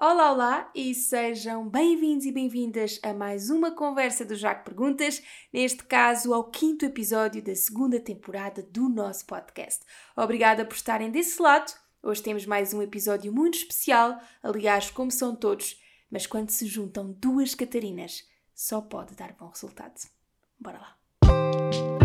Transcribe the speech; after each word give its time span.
Olá, 0.00 0.30
olá 0.30 0.70
e 0.72 0.94
sejam 0.94 1.68
bem-vindos 1.68 2.24
e 2.24 2.30
bem-vindas 2.30 3.00
a 3.02 3.12
mais 3.12 3.50
uma 3.50 3.72
conversa 3.72 4.24
do 4.24 4.36
Jaco 4.36 4.66
Perguntas, 4.66 5.20
neste 5.52 5.82
caso 5.82 6.32
ao 6.32 6.52
quinto 6.52 6.84
episódio 6.84 7.42
da 7.42 7.52
segunda 7.56 7.98
temporada 7.98 8.62
do 8.62 8.88
nosso 8.88 9.26
podcast. 9.26 9.84
Obrigada 10.16 10.64
por 10.64 10.76
estarem 10.76 11.10
desse 11.10 11.42
lado. 11.42 11.72
Hoje 12.00 12.22
temos 12.22 12.46
mais 12.46 12.72
um 12.72 12.80
episódio 12.80 13.32
muito 13.32 13.58
especial, 13.58 14.20
aliás, 14.40 14.88
como 14.88 15.10
são 15.10 15.34
todos, 15.34 15.82
mas 16.08 16.28
quando 16.28 16.50
se 16.50 16.68
juntam 16.68 17.10
duas 17.18 17.56
Catarinas, 17.56 18.24
só 18.54 18.80
pode 18.80 19.16
dar 19.16 19.32
bom 19.32 19.48
resultado. 19.48 20.00
Bora 20.60 20.78
lá! 20.78 21.97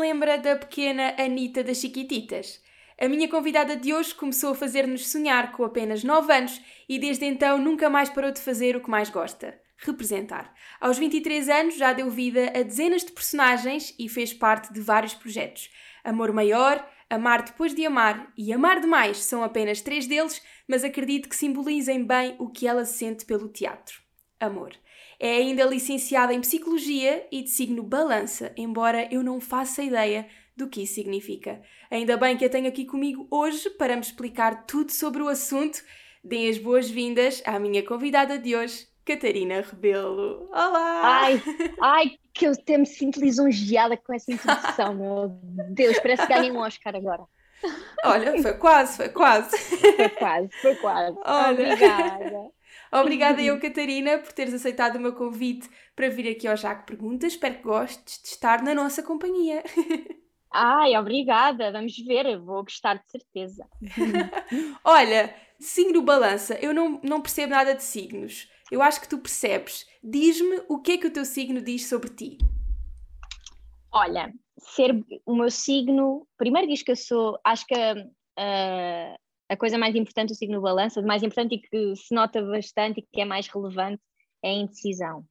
Lembra 0.00 0.38
da 0.38 0.56
pequena 0.56 1.14
Anita 1.18 1.62
das 1.62 1.76
Chiquititas? 1.76 2.60
A 2.98 3.06
minha 3.06 3.28
convidada 3.28 3.76
de 3.76 3.92
hoje 3.92 4.14
começou 4.14 4.52
a 4.52 4.54
fazer-nos 4.54 5.08
sonhar 5.08 5.52
com 5.52 5.62
apenas 5.62 6.02
9 6.02 6.32
anos 6.32 6.60
e 6.88 6.98
desde 6.98 7.26
então 7.26 7.58
nunca 7.58 7.90
mais 7.90 8.08
parou 8.08 8.32
de 8.32 8.40
fazer 8.40 8.74
o 8.76 8.80
que 8.80 8.90
mais 8.90 9.10
gosta: 9.10 9.60
representar. 9.76 10.52
Aos 10.80 10.98
23 10.98 11.48
anos 11.50 11.76
já 11.76 11.92
deu 11.92 12.08
vida 12.10 12.46
a 12.58 12.62
dezenas 12.62 13.04
de 13.04 13.12
personagens 13.12 13.94
e 13.98 14.08
fez 14.08 14.32
parte 14.32 14.72
de 14.72 14.80
vários 14.80 15.14
projetos. 15.14 15.70
Amor 16.02 16.32
Maior, 16.32 16.84
Amar 17.10 17.42
Depois 17.42 17.74
de 17.74 17.84
Amar 17.84 18.32
e 18.36 18.52
Amar 18.52 18.80
Demais 18.80 19.18
são 19.18 19.44
apenas 19.44 19.82
três 19.82 20.06
deles, 20.06 20.42
mas 20.66 20.82
acredito 20.82 21.28
que 21.28 21.36
simbolizem 21.36 22.04
bem 22.04 22.36
o 22.38 22.48
que 22.48 22.66
ela 22.66 22.86
sente 22.86 23.26
pelo 23.26 23.48
teatro. 23.48 24.00
Amor. 24.38 24.72
É 25.22 25.36
ainda 25.36 25.66
licenciada 25.66 26.32
em 26.32 26.40
Psicologia 26.40 27.26
e 27.30 27.42
de 27.42 27.50
signo 27.50 27.82
Balança, 27.82 28.54
embora 28.56 29.06
eu 29.12 29.22
não 29.22 29.38
faça 29.38 29.82
ideia 29.82 30.26
do 30.56 30.66
que 30.66 30.82
isso 30.84 30.94
significa. 30.94 31.60
Ainda 31.90 32.16
bem 32.16 32.38
que 32.38 32.44
a 32.46 32.48
tenho 32.48 32.66
aqui 32.66 32.86
comigo 32.86 33.28
hoje 33.30 33.68
para 33.68 33.96
me 33.96 34.00
explicar 34.00 34.64
tudo 34.64 34.90
sobre 34.90 35.22
o 35.22 35.28
assunto. 35.28 35.84
Deem 36.24 36.48
as 36.48 36.56
boas-vindas 36.56 37.42
à 37.44 37.58
minha 37.58 37.84
convidada 37.84 38.38
de 38.38 38.56
hoje, 38.56 38.86
Catarina 39.04 39.60
Rebelo. 39.60 40.48
Olá! 40.50 41.00
Ai, 41.02 41.42
ai, 41.82 42.10
que 42.32 42.46
eu 42.46 42.52
até 42.52 42.78
me 42.78 42.86
sinto 42.86 43.20
lisonjeada 43.20 43.98
com 43.98 44.14
essa 44.14 44.32
introdução, 44.32 44.94
meu 44.94 45.28
Deus, 45.68 45.98
parece 46.00 46.26
que 46.26 46.32
ganhei 46.32 46.50
um 46.50 46.60
Oscar 46.60 46.96
agora. 46.96 47.24
Olha, 48.06 48.40
foi 48.40 48.54
quase, 48.54 48.96
foi 48.96 49.10
quase. 49.10 49.54
Foi 49.58 50.08
quase, 50.08 50.48
foi 50.62 50.74
quase. 50.76 51.18
Olha. 51.26 51.50
Obrigada. 51.50 52.59
Obrigada 52.92 53.40
eu, 53.40 53.60
Catarina, 53.60 54.18
por 54.18 54.32
teres 54.32 54.52
aceitado 54.52 54.96
o 54.96 55.00
meu 55.00 55.14
convite 55.14 55.68
para 55.94 56.08
vir 56.08 56.28
aqui 56.28 56.48
ao 56.48 56.56
Jaco 56.56 56.86
Perguntas. 56.86 57.32
Espero 57.32 57.56
que 57.56 57.62
gostes 57.62 58.20
de 58.20 58.28
estar 58.28 58.62
na 58.62 58.74
nossa 58.74 59.02
companhia. 59.02 59.62
Ai, 60.52 60.96
obrigada, 60.96 61.70
vamos 61.70 61.96
ver, 61.96 62.26
eu 62.26 62.44
vou 62.44 62.64
gostar 62.64 62.94
de 62.94 63.08
certeza. 63.08 63.64
Olha, 64.82 65.32
signo 65.60 66.02
balança, 66.02 66.58
eu 66.60 66.74
não, 66.74 67.00
não 67.04 67.20
percebo 67.20 67.52
nada 67.52 67.74
de 67.74 67.84
signos. 67.84 68.50
Eu 68.68 68.82
acho 68.82 69.00
que 69.00 69.08
tu 69.08 69.18
percebes. 69.18 69.86
Diz-me 70.02 70.62
o 70.68 70.80
que 70.80 70.92
é 70.92 70.98
que 70.98 71.06
o 71.06 71.12
teu 71.12 71.24
signo 71.24 71.62
diz 71.62 71.88
sobre 71.88 72.10
ti. 72.10 72.38
Olha, 73.92 74.32
ser 74.58 75.04
o 75.24 75.36
meu 75.36 75.50
signo, 75.50 76.26
primeiro 76.36 76.68
diz 76.68 76.82
que 76.82 76.92
eu 76.92 76.96
sou, 76.96 77.38
acho 77.44 77.64
que 77.66 77.74
ah, 78.36 79.16
a 79.50 79.56
coisa 79.56 79.76
mais 79.76 79.96
importante 79.96 80.28
do 80.28 80.36
signo 80.36 80.60
balança, 80.60 81.02
mais 81.02 81.24
importante 81.24 81.56
e 81.56 81.58
que 81.58 81.96
se 81.96 82.14
nota 82.14 82.40
bastante 82.40 83.00
e 83.00 83.02
que 83.02 83.20
é 83.20 83.24
mais 83.24 83.48
relevante, 83.48 84.00
é 84.44 84.50
a 84.50 84.54
indecisão. 84.54 85.24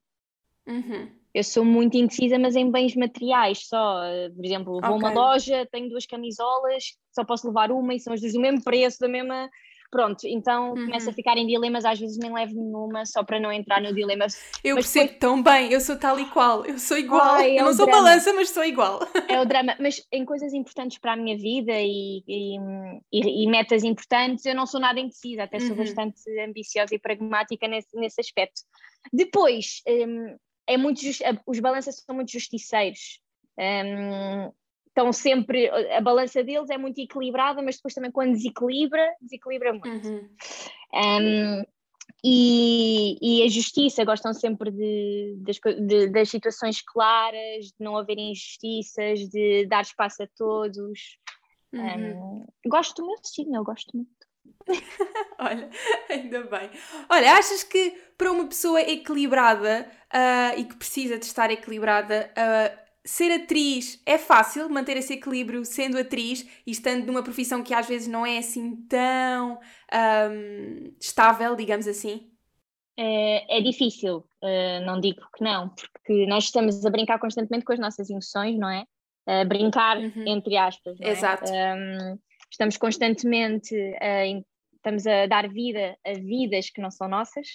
Uhum. 0.68 1.10
Eu 1.34 1.44
sou 1.44 1.64
muito 1.64 1.96
indecisa, 1.96 2.38
mas 2.38 2.56
em 2.58 2.70
bens 2.70 2.96
materiais 2.96 3.66
só. 3.66 4.04
Eh, 4.04 4.30
Por 4.30 4.44
exemplo, 4.44 4.74
vou 4.74 4.84
a 4.84 4.92
uma 4.92 5.14
loja, 5.14 5.66
tenho 5.72 5.90
duas 5.90 6.06
camisolas, 6.06 6.98
só 7.14 7.24
posso 7.24 7.48
levar 7.48 7.72
uma 7.72 7.94
e 7.94 8.00
são 8.00 8.12
as 8.12 8.20
duas 8.20 8.34
do 8.34 8.42
mesmo 8.42 8.62
preço, 8.62 9.00
da 9.00 9.08
mesma. 9.08 9.50
Pronto, 9.92 10.28
então 10.28 10.70
Uhum. 10.70 10.86
começo 10.86 11.10
a 11.10 11.14
ficar 11.14 11.36
em 11.38 11.48
dilemas, 11.48 11.84
às 11.84 12.00
vezes 12.00 12.18
nem 12.18 12.32
levo 12.32 12.54
nenhuma 12.54 13.06
só 13.08 13.24
para 13.24 13.40
não 13.40 13.52
entrar 13.52 13.82
no 13.82 13.94
dilema. 13.94 14.28
Eu 14.64 14.76
Mas 14.76 14.86
percebo 14.94 15.20
tão 15.20 15.42
bem, 15.42 15.72
eu 15.74 15.82
sou 15.82 15.98
tal 15.98 16.20
e 16.20 16.30
qual, 16.30 16.64
eu 16.66 16.78
sou 16.78 16.98
igual. 16.98 17.22
Ai, 17.36 17.58
é 17.58 17.60
eu 17.60 17.64
não 17.64 17.72
um 17.72 17.74
sou 17.74 17.86
drama. 17.86 18.04
balança, 18.04 18.32
mas 18.34 18.50
sou 18.52 18.64
igual. 18.64 19.00
É 19.28 19.40
o 19.40 19.46
drama, 19.46 19.76
mas 19.80 20.06
em 20.12 20.26
coisas 20.26 20.54
importantes 20.54 20.98
para 21.00 21.14
a 21.14 21.16
minha 21.16 21.36
vida 21.38 21.74
e, 21.80 22.24
e, 22.28 22.58
e- 23.12 23.44
e 23.44 23.48
metas 23.48 23.84
importantes, 23.84 24.46
eu 24.46 24.56
não 24.56 24.66
sou 24.66 24.80
nada 24.80 25.00
indecisa, 25.00 25.44
até 25.44 25.60
sou 25.60 25.76
Uhum. 25.76 25.84
bastante 25.84 26.20
ambiciosa 26.42 26.94
e 26.96 27.00
pragmática 27.00 27.68
nesse, 27.68 27.96
nesse 27.96 28.22
aspecto. 28.22 28.62
Depois, 29.14 29.82
hum, 29.88 30.36
é 30.68 30.78
muito 30.78 31.02
jus- 31.02 31.20
os 31.48 31.60
balanças 31.60 31.96
são 32.06 32.16
muito 32.16 32.32
justiceiros. 32.32 33.20
Hum, 33.58 34.52
estão 35.00 35.14
sempre, 35.14 35.70
a 35.70 36.02
balança 36.02 36.44
deles 36.44 36.70
é 36.70 36.78
muito 36.78 37.00
equilibrada, 37.00 37.62
mas 37.62 37.78
depois 37.78 37.94
também 37.94 38.12
quando 38.12 38.34
desequilibra, 38.34 39.16
desequilibra 39.22 39.72
muito. 39.72 40.08
Uhum. 40.08 40.30
Um, 40.94 41.64
e, 42.24 43.18
e 43.22 43.44
a 43.44 43.48
justiça 43.48 44.04
gostam 44.04 44.34
sempre 44.34 44.72
de, 44.72 45.38
das, 45.38 45.58
de- 45.88 46.10
das 46.10 46.30
situações 46.30 46.82
claras, 46.82 47.68
de 47.68 47.76
não 47.80 47.96
haver 47.96 48.18
injustiças, 48.18 49.22
de 49.30 49.66
dar 49.68 49.82
espaço 49.82 50.24
a 50.24 50.28
todos. 50.38 51.18
Uhum. 51.72 52.44
Um, 52.44 52.48
gosto 52.68 53.06
meu 53.06 53.16
signo, 53.24 53.56
eu 53.56 53.64
gosto 53.64 53.96
muito. 53.96 54.10
Olha, 55.40 55.70
ainda 56.10 56.44
bem. 56.44 56.70
Olha, 57.10 57.34
achas 57.34 57.64
que 57.64 57.92
para 58.18 58.32
uma 58.32 58.48
pessoa 58.48 58.82
equilibrada 58.82 59.90
ah, 60.12 60.54
e 60.58 60.66
que 60.66 60.76
precisa 60.76 61.18
de 61.18 61.26
estar 61.26 61.50
equilibrada, 61.52 62.30
ah, 62.36 62.89
ser 63.10 63.32
atriz 63.32 64.02
é 64.06 64.18
fácil 64.20 64.70
manter 64.70 64.96
esse 64.96 65.14
equilíbrio 65.14 65.66
sendo 65.66 65.98
atriz 65.98 66.48
e 66.66 66.72
estando 66.72 67.08
numa 67.08 67.24
profissão 67.24 67.64
que 67.64 67.74
às 67.74 67.88
vezes 67.88 68.08
não 68.08 68.24
é 68.24 68.38
assim 68.38 68.76
tão 68.88 69.60
ahm, 69.92 70.94
estável, 71.00 71.56
digamos 71.56 71.88
assim? 71.88 72.32
É, 72.96 73.58
é 73.58 73.62
difícil, 73.62 74.18
uh, 74.44 74.86
não 74.86 75.00
digo 75.00 75.22
que 75.36 75.44
não, 75.44 75.70
porque 75.70 76.26
nós 76.28 76.44
estamos 76.44 76.86
a 76.86 76.90
brincar 76.90 77.18
constantemente 77.18 77.66
com 77.66 77.74
as 77.74 77.80
nossas 77.80 78.10
emoções, 78.10 78.58
não 78.60 78.70
é? 78.70 78.84
A 79.26 79.44
brincar, 79.46 79.98
Uhum. 79.98 80.28
entre 80.28 80.56
aspas. 80.58 81.00
é? 81.02 81.10
Exato. 81.10 81.52
Um, 81.52 82.20
estamos 82.52 82.78
constantemente 82.78 83.76
a, 84.02 84.26
estamos 84.76 85.08
a 85.08 85.26
dar 85.26 85.48
vida 85.50 85.98
a 86.06 86.14
vidas 86.14 86.70
que 86.70 86.82
não 86.82 86.92
são 86.92 87.08
nossas, 87.08 87.48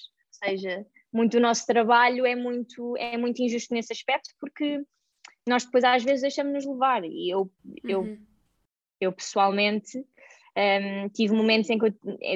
ou 0.42 0.48
seja, 0.48 0.84
muito 1.12 1.32
do 1.32 1.41
nosso 1.41 1.65
trabalho 1.66 2.26
é 2.26 2.34
muito, 2.34 2.97
é 2.97 3.16
muito 3.16 3.41
injusto 3.41 3.72
nesse 3.72 3.92
aspecto, 3.92 4.31
porque 4.41 4.82
nós 5.47 5.65
depois 5.65 5.84
às 5.84 6.03
vezes 6.03 6.22
deixamos-nos 6.22 6.65
levar, 6.66 7.05
e 7.05 7.31
eu, 7.31 7.50
eu 7.87 8.00
Uhum. 8.03 8.19
eu 9.00 9.12
pessoalmente 9.12 9.99
hum, 9.99 11.09
tive 11.12 11.34
momentos 11.34 11.69
em 11.69 11.78
que 11.78 11.87
eu, 11.87 11.91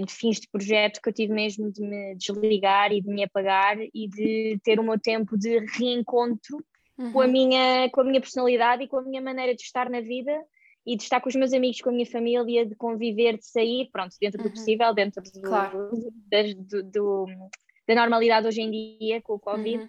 de 0.05 0.13
fins 0.13 0.41
de 0.41 0.49
projeto 0.49 1.01
que 1.01 1.09
eu 1.09 1.13
tive 1.13 1.33
mesmo 1.33 1.71
de 1.73 1.81
me 1.81 2.15
desligar 2.17 2.93
e 2.93 3.01
de 3.01 3.09
me 3.09 3.23
apagar 3.23 3.79
e 3.81 4.09
de 4.09 4.59
ter 4.63 4.79
o 4.79 4.83
meu 4.83 4.99
tempo 4.99 5.39
de 5.39 5.59
reencontro 5.77 6.59
com 7.13 7.21
a 7.21 7.25
Uhum. 7.25 7.31
minha 7.33 7.89
com 7.91 8.01
a 8.01 8.05
minha 8.05 8.21
personalidade 8.21 8.83
e 8.83 8.89
com 8.89 8.99
a 8.99 9.03
minha 9.03 9.23
maneira 9.23 9.55
de 9.55 9.63
estar 9.63 9.89
na 9.89 10.01
vida 10.01 10.37
e 10.85 10.97
de 10.97 11.03
estar 11.03 11.21
com 11.21 11.29
os 11.29 11.35
meus 11.37 11.53
amigos, 11.53 11.81
com 11.81 11.91
a 11.91 11.93
minha 11.93 12.07
família, 12.07 12.67
de 12.67 12.75
conviver, 12.75 13.39
de 13.39 13.47
sair, 13.47 13.89
pronto, 13.93 14.17
dentro 14.21 14.39
do 14.43 14.47
Uhum. 14.47 14.51
possível, 14.51 14.93
dentro 14.95 15.23
do, 15.23 15.41
Claro. 15.43 15.91
das- 16.31 16.55
do- 16.55 16.83
do- 16.83 17.27
da 17.87 17.95
normalidade 17.95 18.47
hoje 18.49 18.61
em 18.63 18.71
dia 18.99 19.23
com 19.23 19.35
o 19.35 19.39
Covid 19.39 19.79
Uhum. 19.79 19.89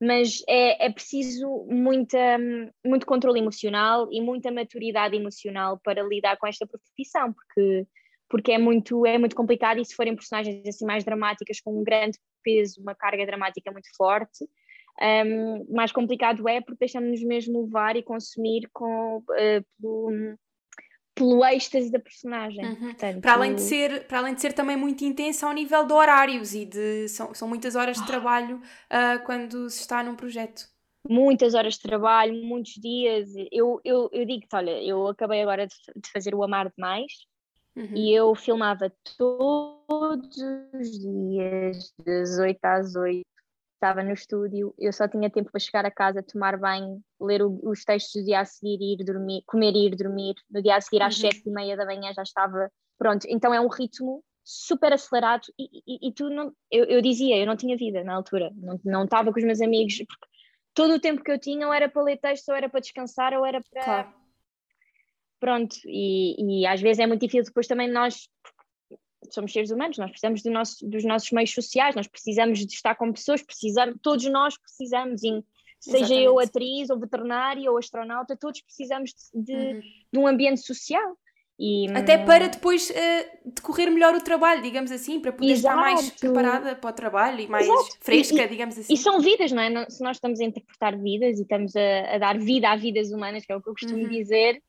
Mas 0.00 0.42
é, 0.48 0.86
é 0.86 0.90
preciso 0.90 1.66
muita, 1.68 2.38
muito 2.84 3.04
controle 3.04 3.38
emocional 3.38 4.08
e 4.10 4.20
muita 4.20 4.50
maturidade 4.50 5.14
emocional 5.14 5.78
para 5.84 6.02
lidar 6.02 6.38
com 6.38 6.46
esta 6.46 6.66
profissão, 6.66 7.32
porque, 7.34 7.86
porque 8.28 8.52
é, 8.52 8.58
muito, 8.58 9.04
é 9.04 9.18
muito 9.18 9.36
complicado 9.36 9.78
e 9.78 9.84
se 9.84 9.94
forem 9.94 10.16
personagens 10.16 10.66
assim 10.66 10.86
mais 10.86 11.04
dramáticas, 11.04 11.60
com 11.60 11.78
um 11.78 11.84
grande 11.84 12.18
peso, 12.42 12.80
uma 12.80 12.94
carga 12.94 13.26
dramática 13.26 13.70
muito 13.70 13.88
forte, 13.94 14.48
hum, 15.02 15.66
mais 15.68 15.92
complicado 15.92 16.48
é 16.48 16.62
porque 16.62 16.78
deixamos-nos 16.80 17.22
mesmo 17.22 17.64
levar 17.64 17.94
e 17.96 18.02
consumir 18.02 18.70
com, 18.72 19.22
eh, 19.36 19.60
pelo, 19.78 20.10
pelo 21.20 21.44
êxtase 21.44 21.92
da 21.92 21.98
personagem. 21.98 22.64
Uhum. 22.64 22.76
Portanto, 22.76 23.20
Para 23.20 23.32
além, 23.34 23.54
de 23.54 23.60
ser, 23.60 24.06
para 24.06 24.18
além 24.20 24.34
de 24.34 24.40
ser 24.40 24.54
também 24.54 24.76
muito 24.76 25.04
intensa 25.04 25.46
ao 25.46 25.52
nível 25.52 25.84
de 25.86 25.92
horários 25.92 26.54
e 26.54 26.64
de. 26.64 27.08
São, 27.08 27.34
são 27.34 27.46
muitas 27.46 27.76
horas 27.76 27.98
de 27.98 28.06
trabalho 28.06 28.60
ah, 28.88 29.18
quando 29.26 29.68
se 29.68 29.80
está 29.80 30.02
num 30.02 30.16
projeto. 30.16 30.62
muitas 31.08 31.54
horas 31.54 31.74
de 31.74 31.80
trabalho, 31.82 32.34
muitos 32.44 32.72
dias. 32.74 33.28
Eu, 33.52 33.80
eu, 33.84 34.08
eu 34.12 34.24
digo-te, 34.24 34.54
olha, 34.56 34.82
eu 34.82 35.08
acabei 35.08 35.42
agora 35.42 35.66
de, 35.66 35.74
de 35.94 36.10
fazer 36.10 36.34
o 36.34 36.42
Amar 36.42 36.70
Demais 36.74 37.12
Uhum. 37.76 37.94
e 37.94 38.12
eu 38.12 38.34
filmava 38.34 38.92
todos 39.16 40.36
os 40.74 40.98
dias, 40.98 41.94
das 42.04 42.36
8 42.36 42.58
às 42.64 42.96
8, 42.96 43.24
estava 43.80 44.02
no 44.02 44.12
estúdio, 44.12 44.74
eu 44.78 44.92
só 44.92 45.08
tinha 45.08 45.30
tempo 45.30 45.50
para 45.50 45.58
chegar 45.58 45.86
a 45.86 45.90
casa, 45.90 46.22
tomar 46.22 46.58
banho, 46.58 47.02
ler 47.18 47.42
o, 47.42 47.58
os 47.62 47.82
textos 47.82 48.20
do 48.20 48.26
dia 48.26 48.40
a 48.40 48.44
seguir 48.44 48.78
e 48.78 48.92
ir 48.92 49.04
dormir, 49.04 49.42
comer 49.46 49.74
e 49.74 49.86
ir 49.86 49.96
dormir. 49.96 50.34
No 50.50 50.62
dia 50.62 50.76
a 50.76 50.80
seguir, 50.80 51.02
às 51.02 51.16
uhum. 51.16 51.22
sete 51.22 51.48
e 51.48 51.50
meia 51.50 51.76
da 51.76 51.86
manhã, 51.86 52.12
já 52.14 52.22
estava 52.22 52.70
pronto. 52.98 53.26
Então 53.28 53.54
é 53.54 53.60
um 53.60 53.68
ritmo 53.68 54.22
super 54.44 54.92
acelerado 54.92 55.42
e, 55.58 55.64
e, 55.86 56.08
e 56.08 56.12
tu 56.12 56.28
não, 56.28 56.52
eu, 56.70 56.84
eu, 56.84 57.00
dizia, 57.00 57.38
eu 57.38 57.46
não 57.46 57.56
tinha 57.56 57.76
vida 57.76 58.04
na 58.04 58.14
altura, 58.14 58.50
não, 58.56 58.78
não 58.84 59.04
estava 59.04 59.32
com 59.32 59.38
os 59.38 59.44
meus 59.44 59.60
amigos, 59.60 59.96
porque 59.96 60.26
todo 60.74 60.94
o 60.94 61.00
tempo 61.00 61.22
que 61.22 61.30
eu 61.30 61.38
tinha 61.38 61.66
ou 61.66 61.72
era 61.72 61.88
para 61.88 62.02
ler 62.02 62.18
texto, 62.18 62.50
ou 62.50 62.54
era 62.54 62.68
para 62.68 62.80
descansar, 62.80 63.32
ou 63.32 63.46
era 63.46 63.62
para. 63.70 63.84
Claro. 63.84 64.14
Pronto, 65.38 65.74
e, 65.86 66.60
e 66.62 66.66
às 66.66 66.82
vezes 66.82 66.98
é 66.98 67.06
muito 67.06 67.22
difícil 67.22 67.46
depois 67.46 67.66
também 67.66 67.90
nós, 67.90 68.28
somos 69.34 69.52
seres 69.52 69.70
humanos, 69.70 69.98
nós 69.98 70.10
precisamos 70.10 70.42
do 70.42 70.50
nosso, 70.50 70.86
dos 70.86 71.04
nossos 71.04 71.30
meios 71.30 71.52
sociais, 71.52 71.94
nós 71.94 72.06
precisamos 72.06 72.58
de 72.58 72.74
estar 72.74 72.94
com 72.94 73.12
pessoas, 73.12 73.42
precisamos, 73.42 73.96
todos 74.02 74.24
nós 74.26 74.56
precisamos, 74.58 75.22
e, 75.22 75.44
seja 75.78 75.98
Exatamente. 75.98 76.24
eu 76.24 76.38
atriz, 76.38 76.90
ou 76.90 76.98
veterinária, 76.98 77.70
ou 77.70 77.78
astronauta, 77.78 78.36
todos 78.36 78.60
precisamos 78.60 79.12
de, 79.34 79.42
de, 79.42 79.52
uhum. 79.52 79.80
de 80.12 80.18
um 80.18 80.26
ambiente 80.26 80.60
social. 80.60 81.16
E, 81.62 81.90
Até 81.92 82.16
para 82.16 82.48
depois 82.48 82.88
uh, 82.88 83.52
decorrer 83.54 83.90
melhor 83.90 84.14
o 84.14 84.24
trabalho, 84.24 84.62
digamos 84.62 84.90
assim, 84.90 85.20
para 85.20 85.30
poder 85.30 85.52
Exato. 85.52 85.78
estar 85.78 85.92
mais 85.92 86.10
preparada 86.10 86.74
para 86.74 86.90
o 86.90 86.92
trabalho 86.94 87.40
e 87.40 87.48
mais 87.48 87.68
Exato. 87.68 87.98
fresca, 88.00 88.42
e, 88.44 88.48
digamos 88.48 88.78
assim. 88.78 88.94
E 88.94 88.96
são 88.96 89.20
vidas, 89.20 89.52
não 89.52 89.62
é? 89.62 89.90
Se 89.90 90.02
nós 90.02 90.16
estamos 90.16 90.40
a 90.40 90.44
interpretar 90.44 90.96
vidas 90.96 91.38
e 91.38 91.42
estamos 91.42 91.76
a, 91.76 92.14
a 92.14 92.18
dar 92.18 92.38
vida 92.38 92.70
a 92.70 92.76
vidas 92.76 93.10
humanas, 93.10 93.44
que 93.44 93.52
é 93.52 93.56
o 93.56 93.60
que 93.60 93.68
eu 93.68 93.74
costumo 93.74 94.04
uhum. 94.04 94.08
dizer, 94.08 94.62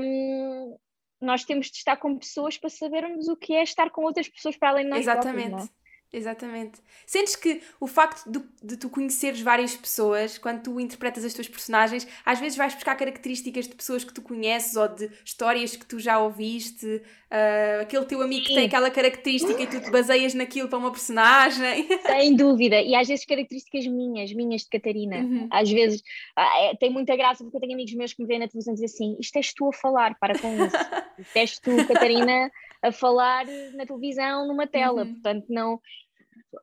um, 0.00 0.76
nós 1.24 1.44
temos 1.44 1.70
de 1.70 1.76
estar 1.78 1.96
com 1.96 2.16
pessoas 2.16 2.58
para 2.58 2.70
sabermos 2.70 3.28
o 3.28 3.36
que 3.36 3.54
é 3.54 3.62
estar 3.62 3.90
com 3.90 4.02
outras 4.02 4.28
pessoas 4.28 4.56
para 4.56 4.70
além 4.70 4.84
de 4.84 4.90
nós 4.90 5.00
Exatamente. 5.00 5.48
Próprios, 5.48 5.83
Exatamente. 6.14 6.80
Sentes 7.04 7.34
que 7.34 7.60
o 7.80 7.88
facto 7.88 8.30
de, 8.30 8.40
de, 8.62 8.76
tu 8.76 8.88
conheceres 8.88 9.40
várias 9.40 9.76
pessoas, 9.76 10.38
quando 10.38 10.62
tu 10.62 10.78
interpretas 10.78 11.24
as 11.24 11.34
tuas 11.34 11.48
personagens, 11.48 12.06
às 12.24 12.38
vezes 12.38 12.56
vais 12.56 12.72
buscar 12.72 12.94
características 12.94 13.66
de 13.66 13.74
pessoas 13.74 14.04
que 14.04 14.14
tu 14.14 14.22
conheces 14.22 14.76
ou 14.76 14.86
de 14.86 15.10
histórias 15.24 15.74
que 15.74 15.84
tu 15.84 15.98
já 15.98 16.20
ouviste, 16.20 16.86
uh, 16.86 17.82
aquele 17.82 18.04
teu 18.04 18.22
amigo 18.22 18.42
Sim. 18.42 18.48
que 18.48 18.54
tem 18.54 18.66
aquela 18.66 18.90
característica 18.90 19.60
e 19.60 19.66
tu 19.66 19.80
te 19.80 19.90
baseias 19.90 20.34
naquilo 20.34 20.68
para 20.68 20.78
uma 20.78 20.92
personagem. 20.92 21.88
Sem 22.06 22.36
dúvida. 22.36 22.80
E 22.80 22.94
às 22.94 23.08
vezes 23.08 23.26
características 23.26 23.86
minhas, 23.88 24.32
minhas 24.32 24.62
de 24.62 24.68
Catarina. 24.68 25.16
Uhum. 25.16 25.48
Às 25.50 25.68
vezes 25.68 26.00
ah, 26.36 26.62
é, 26.62 26.76
tem 26.76 26.90
muita 26.90 27.16
graça 27.16 27.42
porque 27.42 27.56
eu 27.56 27.60
tenho 27.60 27.74
amigos 27.74 27.92
meus 27.94 28.12
que 28.12 28.22
me 28.22 28.28
veem 28.28 28.38
na 28.38 28.46
televisão 28.46 28.72
e 28.72 28.76
dizem 28.76 28.86
assim: 28.86 29.16
isto 29.20 29.36
és 29.36 29.52
tu 29.52 29.68
a 29.68 29.72
falar, 29.72 30.16
para 30.20 30.38
com 30.38 30.64
isso. 30.64 30.76
isto 31.18 31.36
és 31.36 31.58
tu, 31.58 31.86
Catarina, 31.88 32.52
a 32.82 32.92
falar 32.92 33.46
na 33.74 33.84
televisão, 33.84 34.46
numa 34.46 34.66
tela. 34.66 35.02
Uhum. 35.02 35.14
Portanto, 35.14 35.46
não 35.48 35.80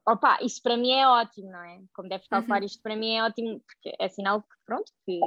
opa, 0.07 0.39
isso 0.41 0.61
para 0.61 0.77
mim 0.77 0.91
é 0.91 1.07
ótimo, 1.07 1.51
não 1.51 1.63
é? 1.63 1.81
Como 1.93 2.09
deve 2.09 2.27
calcular, 2.29 2.59
uhum. 2.59 2.65
isto 2.65 2.81
para 2.81 2.95
mim 2.95 3.15
é 3.15 3.23
ótimo, 3.23 3.61
porque 3.61 3.95
é 3.99 4.07
sinal 4.07 4.41
que, 4.41 4.47
pronto, 4.65 4.91
que, 5.05 5.19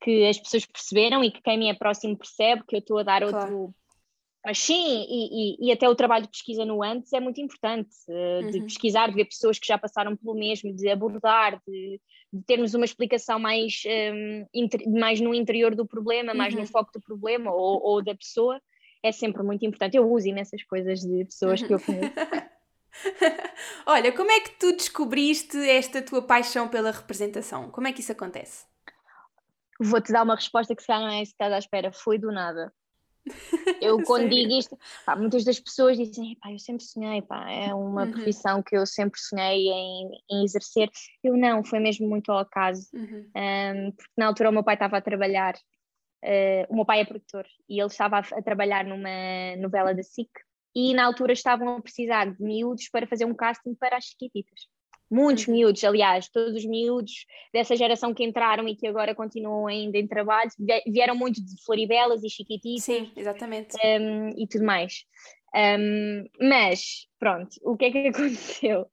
que 0.00 0.26
as 0.26 0.38
pessoas 0.38 0.66
perceberam 0.66 1.22
e 1.22 1.30
que 1.30 1.42
quem 1.42 1.58
me 1.58 1.68
é 1.68 1.74
próximo 1.74 2.16
percebe 2.16 2.64
que 2.66 2.76
eu 2.76 2.80
estou 2.80 2.98
a 2.98 3.02
dar 3.02 3.22
claro. 3.22 3.58
outro. 3.58 3.74
Mas 4.44 4.58
sim, 4.60 5.04
e, 5.08 5.56
e, 5.56 5.66
e, 5.66 5.72
até 5.72 5.88
o 5.88 5.94
trabalho 5.96 6.22
de 6.22 6.30
pesquisa 6.30 6.64
no 6.64 6.80
antes 6.80 7.12
é 7.12 7.18
muito 7.18 7.40
importante, 7.40 7.90
uh, 8.08 8.48
de 8.48 8.58
uhum. 8.58 8.64
pesquisar, 8.66 9.08
de 9.08 9.16
ver 9.16 9.24
pessoas 9.24 9.58
que 9.58 9.66
já 9.66 9.76
passaram 9.76 10.16
pelo 10.16 10.34
mesmo, 10.34 10.72
de 10.72 10.88
abordar, 10.88 11.60
de, 11.66 12.00
de 12.32 12.44
termos 12.44 12.72
uma 12.72 12.84
explicação 12.84 13.40
mais, 13.40 13.82
um, 13.84 13.90
ehm, 13.90 14.46
inter, 14.54 14.88
mais 14.88 15.20
no 15.20 15.34
interior 15.34 15.74
do 15.74 15.84
problema, 15.84 16.30
uhum. 16.30 16.38
mais 16.38 16.54
no 16.54 16.60
uhum. 16.60 16.66
foco 16.66 16.92
do 16.92 17.00
problema 17.00 17.52
ou, 17.52 17.82
ou, 17.82 18.04
da 18.04 18.14
pessoa, 18.14 18.60
é 19.02 19.10
sempre 19.10 19.42
muito 19.42 19.66
importante. 19.66 19.96
Eu 19.96 20.08
uso 20.08 20.28
imensas 20.28 20.62
coisas 20.62 21.00
de 21.00 21.24
pessoas 21.24 21.60
que 21.60 21.74
eu 21.74 21.80
conheço. 21.80 22.12
Olha, 23.86 24.12
como 24.12 24.30
é 24.30 24.40
que 24.40 24.58
tu 24.58 24.72
descobriste 24.76 25.56
esta 25.68 26.02
tua 26.02 26.22
paixão 26.22 26.68
pela 26.68 26.90
representação? 26.90 27.70
Como 27.70 27.86
é 27.86 27.92
que 27.92 28.00
isso 28.00 28.12
acontece? 28.12 28.64
Vou-te 29.80 30.12
dar 30.12 30.22
uma 30.22 30.34
resposta 30.34 30.74
que 30.74 30.82
se 30.82 30.86
calhar 30.86 31.02
não 31.02 31.10
é 31.10 31.22
que 31.22 31.28
estás 31.28 31.52
à 31.52 31.58
espera. 31.58 31.92
Foi 31.92 32.18
do 32.18 32.32
nada. 32.32 32.72
Eu 33.82 34.02
quando 34.04 34.28
digo 34.28 34.52
isto, 34.52 34.78
pá, 35.04 35.16
muitas 35.16 35.44
das 35.44 35.58
pessoas 35.58 35.96
dizem, 35.96 36.36
eu 36.48 36.58
sempre 36.58 36.84
sonhei, 36.84 37.20
pá, 37.22 37.50
é 37.50 37.74
uma 37.74 38.04
uhum. 38.04 38.12
profissão 38.12 38.62
que 38.62 38.76
eu 38.76 38.86
sempre 38.86 39.18
sonhei 39.20 39.68
em, 39.68 40.10
em, 40.30 40.44
exercer. 40.44 40.88
Eu 41.22 41.36
não, 41.36 41.64
foi 41.64 41.80
mesmo 41.80 42.08
muito 42.08 42.30
ao 42.30 42.38
acaso, 42.38 42.88
uhum. 42.94 43.28
um, 43.36 43.92
porque 43.92 44.12
na 44.16 44.26
altura 44.26 44.50
o 44.50 44.52
meu 44.52 44.62
pai 44.62 44.74
estava 44.74 44.96
a 44.96 45.00
trabalhar, 45.00 45.54
uh, 46.24 46.66
o 46.68 46.76
meu 46.76 46.84
pai 46.84 47.00
é 47.00 47.04
produtor, 47.04 47.46
e 47.68 47.80
ele 47.80 47.88
estava 47.88 48.18
a, 48.18 48.20
a 48.20 48.42
trabalhar 48.42 48.84
numa 48.84 49.56
novela 49.58 49.92
da 49.92 50.02
SIC, 50.02 50.30
e 50.76 50.92
na 50.92 51.06
altura 51.06 51.32
estavam 51.32 51.70
a 51.70 51.80
precisar 51.80 52.26
de 52.26 52.42
miúdos 52.42 52.90
para 52.90 53.06
fazer 53.06 53.24
um 53.24 53.34
casting 53.34 53.74
para 53.74 53.96
as 53.96 54.04
Chiquititas. 54.04 54.68
Muitos 55.10 55.48
uhum. 55.48 55.54
miúdos, 55.54 55.82
aliás, 55.82 56.28
todos 56.28 56.54
os 56.54 56.66
miúdos 56.66 57.24
dessa 57.50 57.74
geração 57.74 58.12
que 58.12 58.22
entraram 58.22 58.68
e 58.68 58.76
que 58.76 58.86
agora 58.86 59.14
continuam 59.14 59.66
ainda 59.66 59.96
em 59.96 60.06
trabalho, 60.06 60.50
vieram 60.86 61.16
muito 61.16 61.42
de 61.42 61.64
Floribelas 61.64 62.22
e 62.22 62.28
Chiquititas. 62.28 62.84
Sim, 62.84 63.10
exatamente. 63.16 63.74
Um, 63.82 64.34
e 64.36 64.46
tudo 64.46 64.66
mais. 64.66 65.06
Um, 65.54 66.26
mas, 66.38 67.06
pronto, 67.18 67.56
o 67.62 67.74
que 67.74 67.86
é 67.86 67.90
que 67.90 68.08
aconteceu? 68.08 68.86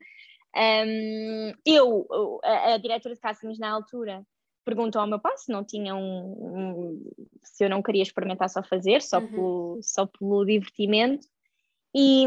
Um, 0.56 1.54
eu, 1.66 2.08
a, 2.46 2.76
a, 2.76 2.78
diretora 2.78 3.14
de 3.14 3.20
castings 3.20 3.60
na 3.60 3.72
altura, 3.72 4.24
perguntou 4.64 5.02
ao 5.02 5.08
meu 5.08 5.20
pai 5.20 5.36
se 5.36 5.52
não 5.52 5.66
tinha 5.66 5.94
um, 5.96 6.00
um, 6.00 7.12
se 7.44 7.66
eu 7.66 7.70
não 7.70 7.82
queria 7.82 8.04
experimentar 8.04 8.50
só 8.50 8.64
fazer, 8.64 9.02
só, 9.02 9.20
uhum. 9.20 9.28
pelo, 9.28 9.80
só 9.82 10.06
pelo 10.06 10.46
divertimento. 10.46 11.28
E, 11.96 12.24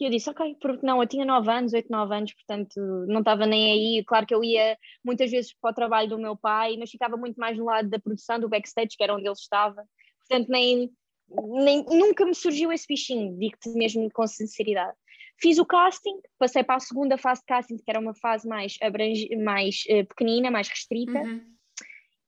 e 0.00 0.04
eu 0.04 0.10
disse, 0.10 0.30
ok, 0.30 0.56
porque 0.60 0.84
não, 0.84 1.00
eu 1.00 1.08
tinha 1.08 1.24
9 1.24 1.50
anos, 1.50 1.72
8, 1.72 1.90
9 1.90 2.14
anos, 2.14 2.32
portanto 2.32 2.80
não 3.08 3.20
estava 3.20 3.46
nem 3.46 3.72
aí. 3.72 4.04
Claro 4.04 4.26
que 4.26 4.34
eu 4.34 4.42
ia 4.42 4.76
muitas 5.04 5.30
vezes 5.30 5.54
para 5.60 5.70
o 5.70 5.74
trabalho 5.74 6.08
do 6.08 6.18
meu 6.18 6.36
pai, 6.36 6.76
mas 6.78 6.90
ficava 6.90 7.16
muito 7.16 7.36
mais 7.38 7.56
no 7.56 7.64
lado 7.64 7.88
da 7.88 7.98
produção, 7.98 8.40
do 8.40 8.48
backstage, 8.48 8.96
que 8.96 9.02
era 9.02 9.14
onde 9.14 9.26
ele 9.26 9.32
estava. 9.32 9.84
Portanto, 10.20 10.48
nem, 10.48 10.90
nem 11.28 11.84
nunca 11.84 12.24
me 12.24 12.34
surgiu 12.34 12.72
esse 12.72 12.86
bichinho, 12.86 13.36
digo-te 13.38 13.68
mesmo 13.70 14.10
com 14.12 14.26
sinceridade. 14.26 14.96
Fiz 15.40 15.58
o 15.58 15.66
casting, 15.66 16.20
passei 16.38 16.62
para 16.62 16.76
a 16.76 16.80
segunda 16.80 17.18
fase 17.18 17.40
de 17.40 17.46
casting, 17.46 17.76
que 17.76 17.90
era 17.90 17.98
uma 17.98 18.14
fase 18.14 18.46
mais, 18.46 18.76
abrange, 18.80 19.28
mais 19.36 19.82
uh, 19.88 20.06
pequenina, 20.06 20.50
mais 20.50 20.68
restrita, 20.68 21.18
uhum. 21.18 21.44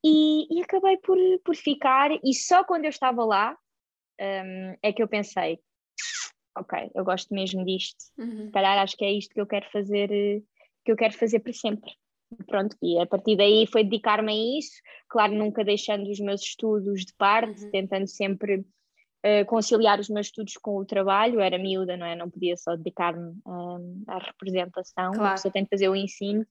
e, 0.04 0.58
e, 0.58 0.62
acabei 0.62 0.96
por, 0.96 1.16
por 1.44 1.54
ficar. 1.54 2.10
E 2.24 2.34
só 2.34 2.64
quando 2.64 2.84
eu 2.84 2.90
estava 2.90 3.24
lá 3.24 3.56
um, 4.20 4.76
é 4.82 4.92
que 4.92 5.02
eu 5.02 5.08
pensei: 5.08 5.60
ok, 6.56 6.90
eu 6.94 7.04
gosto 7.04 7.34
mesmo 7.34 7.64
disto, 7.64 8.04
uhum. 8.18 8.46
se 8.46 8.50
calhar 8.52 8.78
acho 8.78 8.96
que 8.96 9.04
é 9.04 9.12
isto 9.12 9.34
que 9.34 9.40
eu 9.40 9.46
quero 9.46 9.66
fazer, 9.70 10.08
que 10.84 10.92
eu 10.92 10.96
quero 10.96 11.14
fazer 11.14 11.40
para 11.40 11.52
sempre. 11.52 11.90
Pronto, 12.46 12.76
e 12.82 12.98
a 12.98 13.06
partir 13.06 13.36
daí 13.36 13.66
foi 13.66 13.84
dedicar-me 13.84 14.32
a 14.32 14.58
isso, 14.58 14.72
claro, 15.08 15.34
nunca 15.34 15.64
deixando 15.64 16.10
os 16.10 16.18
meus 16.18 16.40
estudos 16.42 17.04
de 17.04 17.14
parte, 17.14 17.64
uhum. 17.64 17.70
tentando 17.70 18.08
sempre 18.08 18.56
uh, 19.24 19.44
conciliar 19.46 20.00
os 20.00 20.08
meus 20.08 20.26
estudos 20.26 20.56
com 20.56 20.76
o 20.78 20.84
trabalho, 20.84 21.40
era 21.40 21.58
miúda, 21.58 21.96
não 21.96 22.06
é? 22.06 22.16
Não 22.16 22.30
podia 22.30 22.56
só 22.56 22.76
dedicar-me 22.76 23.34
um, 23.46 24.02
à 24.08 24.18
representação, 24.18 25.12
claro. 25.12 25.38
só 25.38 25.50
tenho 25.50 25.66
que 25.66 25.76
fazer 25.76 25.88
o 25.88 25.96
ensino. 25.96 26.44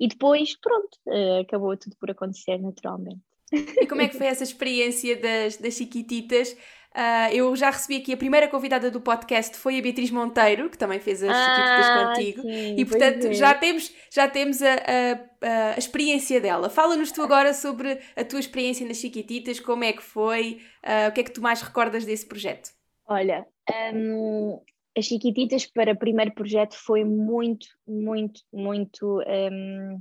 E 0.00 0.08
depois, 0.08 0.58
pronto, 0.58 0.98
uh, 1.06 1.40
acabou 1.40 1.76
tudo 1.76 1.96
por 2.00 2.10
acontecer 2.10 2.58
naturalmente. 2.58 3.20
E 3.52 3.86
como 3.86 4.00
é 4.00 4.08
que 4.08 4.16
foi 4.16 4.26
essa 4.26 4.42
experiência 4.42 5.16
das, 5.16 5.56
das 5.56 5.74
Chiquititas? 5.74 6.56
Uh, 6.96 7.28
eu 7.30 7.54
já 7.54 7.68
recebi 7.68 7.96
aqui 7.96 8.14
a 8.14 8.16
primeira 8.16 8.48
convidada 8.48 8.90
do 8.90 9.02
podcast 9.02 9.54
foi 9.58 9.78
a 9.78 9.82
Beatriz 9.82 10.10
Monteiro, 10.10 10.70
que 10.70 10.78
também 10.78 10.98
fez 10.98 11.22
as 11.22 11.28
ah, 11.28 11.44
Chiquititas 11.44 12.06
contigo. 12.06 12.40
Sim, 12.40 12.74
e 12.78 12.84
portanto 12.86 13.26
é. 13.26 13.34
já 13.34 13.52
temos, 13.52 13.94
já 14.10 14.26
temos 14.26 14.62
a, 14.62 14.72
a, 14.72 15.74
a 15.74 15.78
experiência 15.78 16.40
dela. 16.40 16.70
Fala-nos 16.70 17.12
tu 17.12 17.20
agora 17.20 17.52
sobre 17.52 18.00
a 18.16 18.24
tua 18.24 18.40
experiência 18.40 18.88
nas 18.88 18.96
Chiquititas, 18.96 19.60
como 19.60 19.84
é 19.84 19.92
que 19.92 20.02
foi, 20.02 20.62
uh, 20.82 21.10
o 21.10 21.12
que 21.12 21.20
é 21.20 21.24
que 21.24 21.32
tu 21.32 21.42
mais 21.42 21.60
recordas 21.60 22.06
desse 22.06 22.24
projeto? 22.24 22.70
Olha, 23.06 23.46
um, 23.94 24.58
as 24.96 25.04
Chiquititas 25.04 25.66
para 25.66 25.92
o 25.92 25.98
primeiro 25.98 26.32
projeto 26.32 26.76
foi 26.76 27.04
muito, 27.04 27.66
muito, 27.86 28.40
muito. 28.50 29.20
Um, 29.20 30.00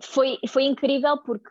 foi, 0.00 0.38
foi 0.48 0.62
incrível 0.62 1.18
porque 1.24 1.50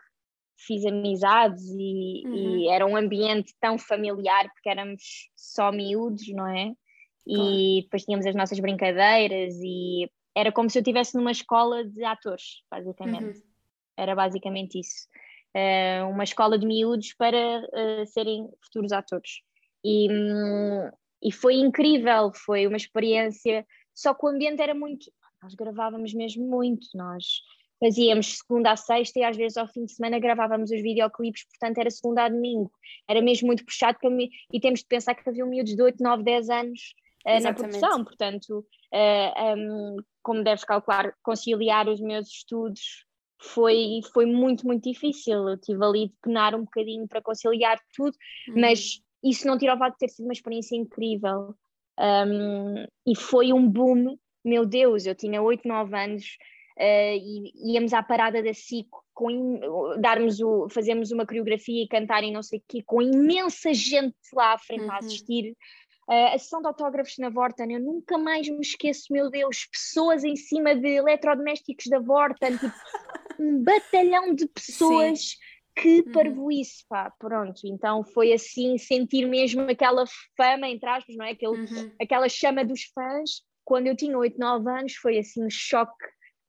fiz 0.56 0.84
amizades 0.84 1.64
e, 1.68 2.22
uhum. 2.26 2.58
e, 2.58 2.68
era 2.68 2.86
um 2.86 2.96
ambiente 2.96 3.54
tão 3.60 3.78
familiar 3.78 4.48
porque 4.52 4.68
éramos 4.68 5.30
só 5.36 5.70
miúdos, 5.72 6.26
não 6.28 6.46
é? 6.46 6.72
E 7.26 7.82
depois 7.82 8.04
tínhamos 8.04 8.26
as 8.26 8.34
nossas 8.34 8.60
brincadeiras 8.60 9.54
e 9.62 10.10
era 10.34 10.52
como 10.52 10.68
se 10.68 10.78
eu 10.78 10.82
estivesse 10.82 11.16
numa 11.16 11.30
escola 11.30 11.84
de 11.84 12.04
atores, 12.04 12.62
basicamente. 12.70 13.38
Uhum. 13.38 13.44
Era 13.96 14.14
basicamente 14.14 14.80
isso. 14.80 15.08
Uh, 15.56 16.10
uma 16.10 16.24
escola 16.24 16.58
de 16.58 16.66
miúdos 16.66 17.14
para 17.14 17.60
uh, 17.60 18.06
serem 18.06 18.48
futuros 18.64 18.92
atores. 18.92 19.40
E, 19.84 20.10
um, 20.10 20.90
e 21.22 21.30
foi 21.30 21.54
incrível, 21.54 22.32
foi 22.34 22.66
uma 22.66 22.76
experiência. 22.76 23.64
Só 23.94 24.12
que 24.12 24.26
o 24.26 24.28
ambiente 24.28 24.60
era 24.60 24.74
muito. 24.74 25.10
Nós 25.42 25.54
gravávamos 25.54 26.12
mesmo 26.12 26.44
muito, 26.48 26.88
nós 26.94 27.24
fazíamos 27.84 28.38
segunda 28.38 28.72
a 28.72 28.76
sexta 28.76 29.18
e 29.18 29.24
às 29.24 29.36
vezes 29.36 29.58
ao 29.58 29.68
fim 29.68 29.84
de 29.84 29.92
semana 29.92 30.18
gravávamos 30.18 30.70
os 30.70 30.80
videoclipes, 30.80 31.44
portanto 31.44 31.78
era 31.78 31.90
segunda 31.90 32.24
a 32.24 32.28
domingo. 32.30 32.72
Era 33.06 33.20
mesmo 33.20 33.46
muito 33.46 33.64
puxado 33.64 33.98
mim. 34.10 34.30
E 34.50 34.58
temos 34.58 34.80
de 34.80 34.86
pensar 34.86 35.14
que 35.14 35.28
havia 35.28 35.44
miúdos 35.44 35.76
de 35.76 35.82
8, 35.82 36.02
9, 36.02 36.22
10 36.22 36.48
anos 36.48 36.94
uh, 37.26 37.42
na 37.42 37.52
produção, 37.52 38.02
portanto, 38.02 38.64
uh, 38.92 39.54
um, 39.56 39.96
como 40.22 40.42
deves 40.42 40.64
calcular, 40.64 41.14
conciliar 41.22 41.86
os 41.86 42.00
meus 42.00 42.28
estudos 42.28 43.04
foi, 43.38 44.00
foi 44.14 44.24
muito, 44.24 44.66
muito 44.66 44.90
difícil. 44.90 45.46
Eu 45.46 45.58
tive 45.58 45.84
ali 45.84 46.08
de 46.08 46.14
penar 46.22 46.54
um 46.54 46.64
bocadinho 46.64 47.06
para 47.06 47.20
conciliar 47.20 47.78
tudo, 47.94 48.16
uhum. 48.48 48.60
mas 48.62 49.02
isso 49.22 49.46
não 49.46 49.58
tira 49.58 49.74
o 49.74 49.90
de 49.90 49.98
ter 49.98 50.08
sido 50.08 50.24
uma 50.24 50.32
experiência 50.32 50.74
incrível. 50.74 51.54
Um, 52.00 52.86
e 53.06 53.14
foi 53.14 53.52
um 53.52 53.68
boom, 53.68 54.16
meu 54.42 54.64
Deus, 54.64 55.04
eu 55.04 55.14
tinha 55.14 55.42
8, 55.42 55.68
9 55.68 55.96
anos 55.96 56.24
uh, 56.78 57.16
e 57.16 57.72
íamos 57.72 57.92
à 57.92 58.02
parada 58.02 58.42
da 58.42 58.52
SIC 58.52 58.88
com 59.12 59.60
darmos 60.00 60.40
o, 60.40 60.68
fazemos 60.68 61.10
uma 61.12 61.26
coreografia 61.26 61.84
e 61.84 61.88
cantar 61.88 62.24
e 62.24 62.32
não 62.32 62.42
sei 62.42 62.58
o 62.58 62.62
quê, 62.66 62.82
com 62.84 63.00
imensa 63.00 63.72
gente 63.72 64.16
lá 64.32 64.54
à 64.54 64.58
frente 64.58 64.84
uhum. 64.84 64.92
a 64.92 64.98
assistir. 64.98 65.56
Uh, 66.08 66.34
a 66.34 66.38
sessão 66.38 66.60
de 66.60 66.66
autógrafos 66.66 67.16
na 67.18 67.30
Vorten, 67.30 67.72
eu 67.72 67.80
nunca 67.80 68.18
mais 68.18 68.46
me 68.48 68.60
esqueço, 68.60 69.10
meu 69.10 69.30
Deus, 69.30 69.66
pessoas 69.72 70.22
em 70.22 70.36
cima 70.36 70.74
de 70.74 70.88
eletrodomésticos 70.88 71.86
da 71.86 71.98
Vorten, 71.98 72.58
tipo, 72.58 72.74
um 73.40 73.62
batalhão 73.62 74.34
de 74.34 74.46
pessoas 74.46 75.20
Sim. 75.20 75.36
que 75.76 76.00
uhum. 76.00 76.12
parvoíce, 76.12 76.84
pá, 76.86 77.10
pronto, 77.18 77.62
então 77.64 78.04
foi 78.04 78.34
assim, 78.34 78.76
sentir 78.76 79.26
mesmo 79.26 79.62
aquela 79.62 80.04
fama, 80.36 80.68
entre 80.68 80.90
aspas, 80.90 81.16
não 81.16 81.24
é? 81.24 81.30
Aquele, 81.30 81.56
uhum. 81.56 81.92
Aquela 81.98 82.28
chama 82.28 82.64
dos 82.66 82.82
fãs, 82.94 83.42
quando 83.64 83.86
eu 83.86 83.96
tinha 83.96 84.18
8, 84.18 84.38
9 84.38 84.70
anos, 84.70 84.94
foi 84.96 85.16
assim 85.18 85.42
um 85.42 85.50
choque 85.50 86.04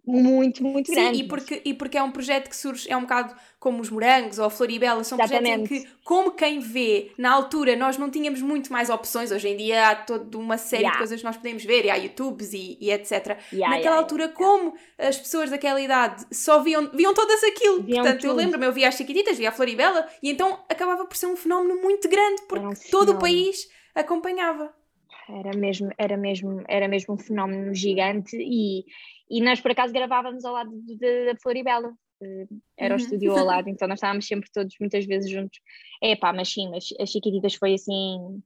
muito, 0.08 0.64
muito 0.64 0.88
Sim, 0.88 0.96
grande. 0.96 1.18
Sim, 1.18 1.24
e 1.24 1.28
porque, 1.28 1.62
e 1.66 1.74
porque 1.74 1.98
é 1.98 2.04
um 2.04 2.12
projeto 2.12 2.50
que 2.50 2.56
surge, 2.56 2.90
é 2.90 2.96
um 2.96 3.02
bocado 3.02 3.36
como 3.60 3.82
os 3.82 3.90
morangos 3.90 4.38
ou 4.38 4.46
a 4.46 4.50
Floribela, 4.50 5.04
são 5.04 5.18
Exatamente. 5.18 5.68
projetos 5.68 5.72
em 5.72 5.84
que, 5.84 6.04
como 6.04 6.32
quem 6.32 6.60
vê, 6.60 7.12
na 7.18 7.32
altura 7.32 7.76
nós 7.76 7.98
não 7.98 8.10
tínhamos 8.12 8.42
muito 8.42 8.72
mais 8.72 8.90
opções, 8.90 9.32
hoje 9.32 9.48
em 9.48 9.58
dia 9.58 9.90
há 9.90 9.96
toda 9.96 10.38
uma 10.38 10.58
série 10.58 10.84
yeah. 10.84 10.94
de 10.94 11.00
coisas 11.00 11.20
que 11.20 11.26
nós 11.26 11.36
podemos 11.36 11.64
ver, 11.64 11.86
e 11.86 11.90
há 11.90 11.96
YouTubes 11.96 12.54
e, 12.54 12.78
e 12.80 12.92
etc. 12.92 13.12
Yeah, 13.12 13.38
Naquela 13.52 13.78
yeah, 13.78 13.98
altura, 13.98 14.30
como 14.30 14.76
as 14.98 15.18
pessoas 15.18 15.50
daquela 15.50 15.82
idade 15.82 16.26
só 16.32 16.62
viam, 16.62 16.92
viam 16.92 17.14
todas 17.14 17.44
aquilo, 17.44 17.82
viam 17.82 18.04
portanto 18.04 18.22
tudo. 18.22 18.30
eu 18.30 18.36
lembro-me, 18.36 18.66
eu 18.66 18.74
via 18.74 18.88
as 18.88 18.96
Chiquititas, 18.96 19.38
via 19.38 19.50
a 19.50 19.52
Floribela, 19.52 20.08
e 20.22 20.30
então 20.30 20.60
acabava 20.70 21.06
por 21.06 21.18
ser 21.18 21.26
um 21.26 21.36
fenómeno 21.36 21.82
muito 21.82 22.08
grande, 22.08 22.44
porque 22.48 22.66
um 22.66 22.74
todo 22.92 23.14
o 23.14 23.20
país 23.20 23.68
acompanhava 23.96 24.72
era 25.30 25.58
mesmo, 25.58 25.90
era 25.98 26.18
mesmo, 26.18 26.64
era 26.68 26.88
mesmo 26.88 27.16
um 27.16 27.18
fenómeno 27.18 27.74
gigante 27.74 28.38
e, 28.40 28.86
e 29.30 29.42
nós 29.42 29.60
por 29.60 29.72
acaso 29.72 29.94
gravávamos 29.94 30.46
ao 30.46 30.54
lado 30.54 30.72
da 30.72 31.36
Floribela, 31.42 31.94
era 32.78 32.96
o 32.96 32.98
uhum. 32.98 33.04
estúdio 33.04 33.32
ao 33.32 33.46
lado, 33.46 33.68
então 33.70 33.88
nós 33.88 33.98
estávamos 33.98 34.28
sempre 34.28 34.50
todos 34.52 34.76
muitas 34.80 35.06
vezes 35.06 35.30
juntos. 35.30 35.60
É 36.02 36.16
pá, 36.16 36.32
mas 36.34 36.52
sim, 36.52 36.70
mas 36.70 36.90
as 37.00 37.10
Chiquititas 37.10 37.56
foi 37.56 37.74
assim. 37.74 38.42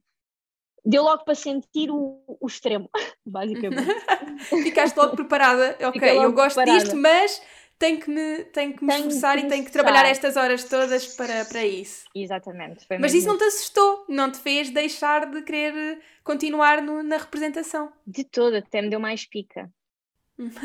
Deu 0.84 1.02
logo 1.02 1.24
para 1.24 1.34
sentir 1.34 1.90
o, 1.90 2.22
o 2.40 2.46
extremo, 2.46 2.88
basicamente. 3.24 3.94
Ficaste 4.62 4.96
logo 4.96 5.14
preparada, 5.14 5.76
ok, 5.88 6.18
eu 6.18 6.32
gosto 6.32 6.56
preparada. 6.56 6.84
disto, 6.84 6.96
mas 6.96 7.42
tenho 7.78 8.00
que 8.00 8.10
me, 8.10 8.44
tenho 8.44 8.74
que 8.74 8.84
me 8.84 8.92
tenho 8.92 9.06
esforçar 9.06 9.38
que 9.38 9.46
e 9.46 9.48
tenho 9.48 9.64
que 9.64 9.70
trabalhar 9.70 10.06
estas 10.06 10.36
horas 10.36 10.64
todas 10.64 11.14
para, 11.16 11.44
para 11.44 11.64
isso. 11.64 12.04
Exatamente. 12.14 12.86
Mas 12.98 13.14
isso 13.14 13.26
não 13.26 13.38
te 13.38 13.44
assustou, 13.44 14.04
não 14.08 14.30
te 14.30 14.38
fez 14.38 14.70
deixar 14.70 15.30
de 15.30 15.42
querer 15.42 16.00
continuar 16.24 16.82
no, 16.82 17.02
na 17.02 17.18
representação? 17.18 17.92
De 18.06 18.24
todo, 18.24 18.56
até 18.56 18.82
me 18.82 18.90
deu 18.90 19.00
mais 19.00 19.26
pica. 19.26 19.70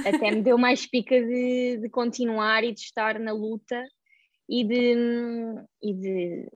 Até 0.05 0.31
me 0.31 0.41
deu 0.41 0.57
mais 0.57 0.85
pica 0.85 1.19
de, 1.21 1.77
de 1.77 1.89
continuar 1.89 2.63
e 2.63 2.73
de 2.73 2.79
estar 2.81 3.19
na 3.19 3.31
luta 3.31 3.83
e 4.49 4.63
de, 4.63 4.95
e 5.81 5.93
de, 5.93 6.51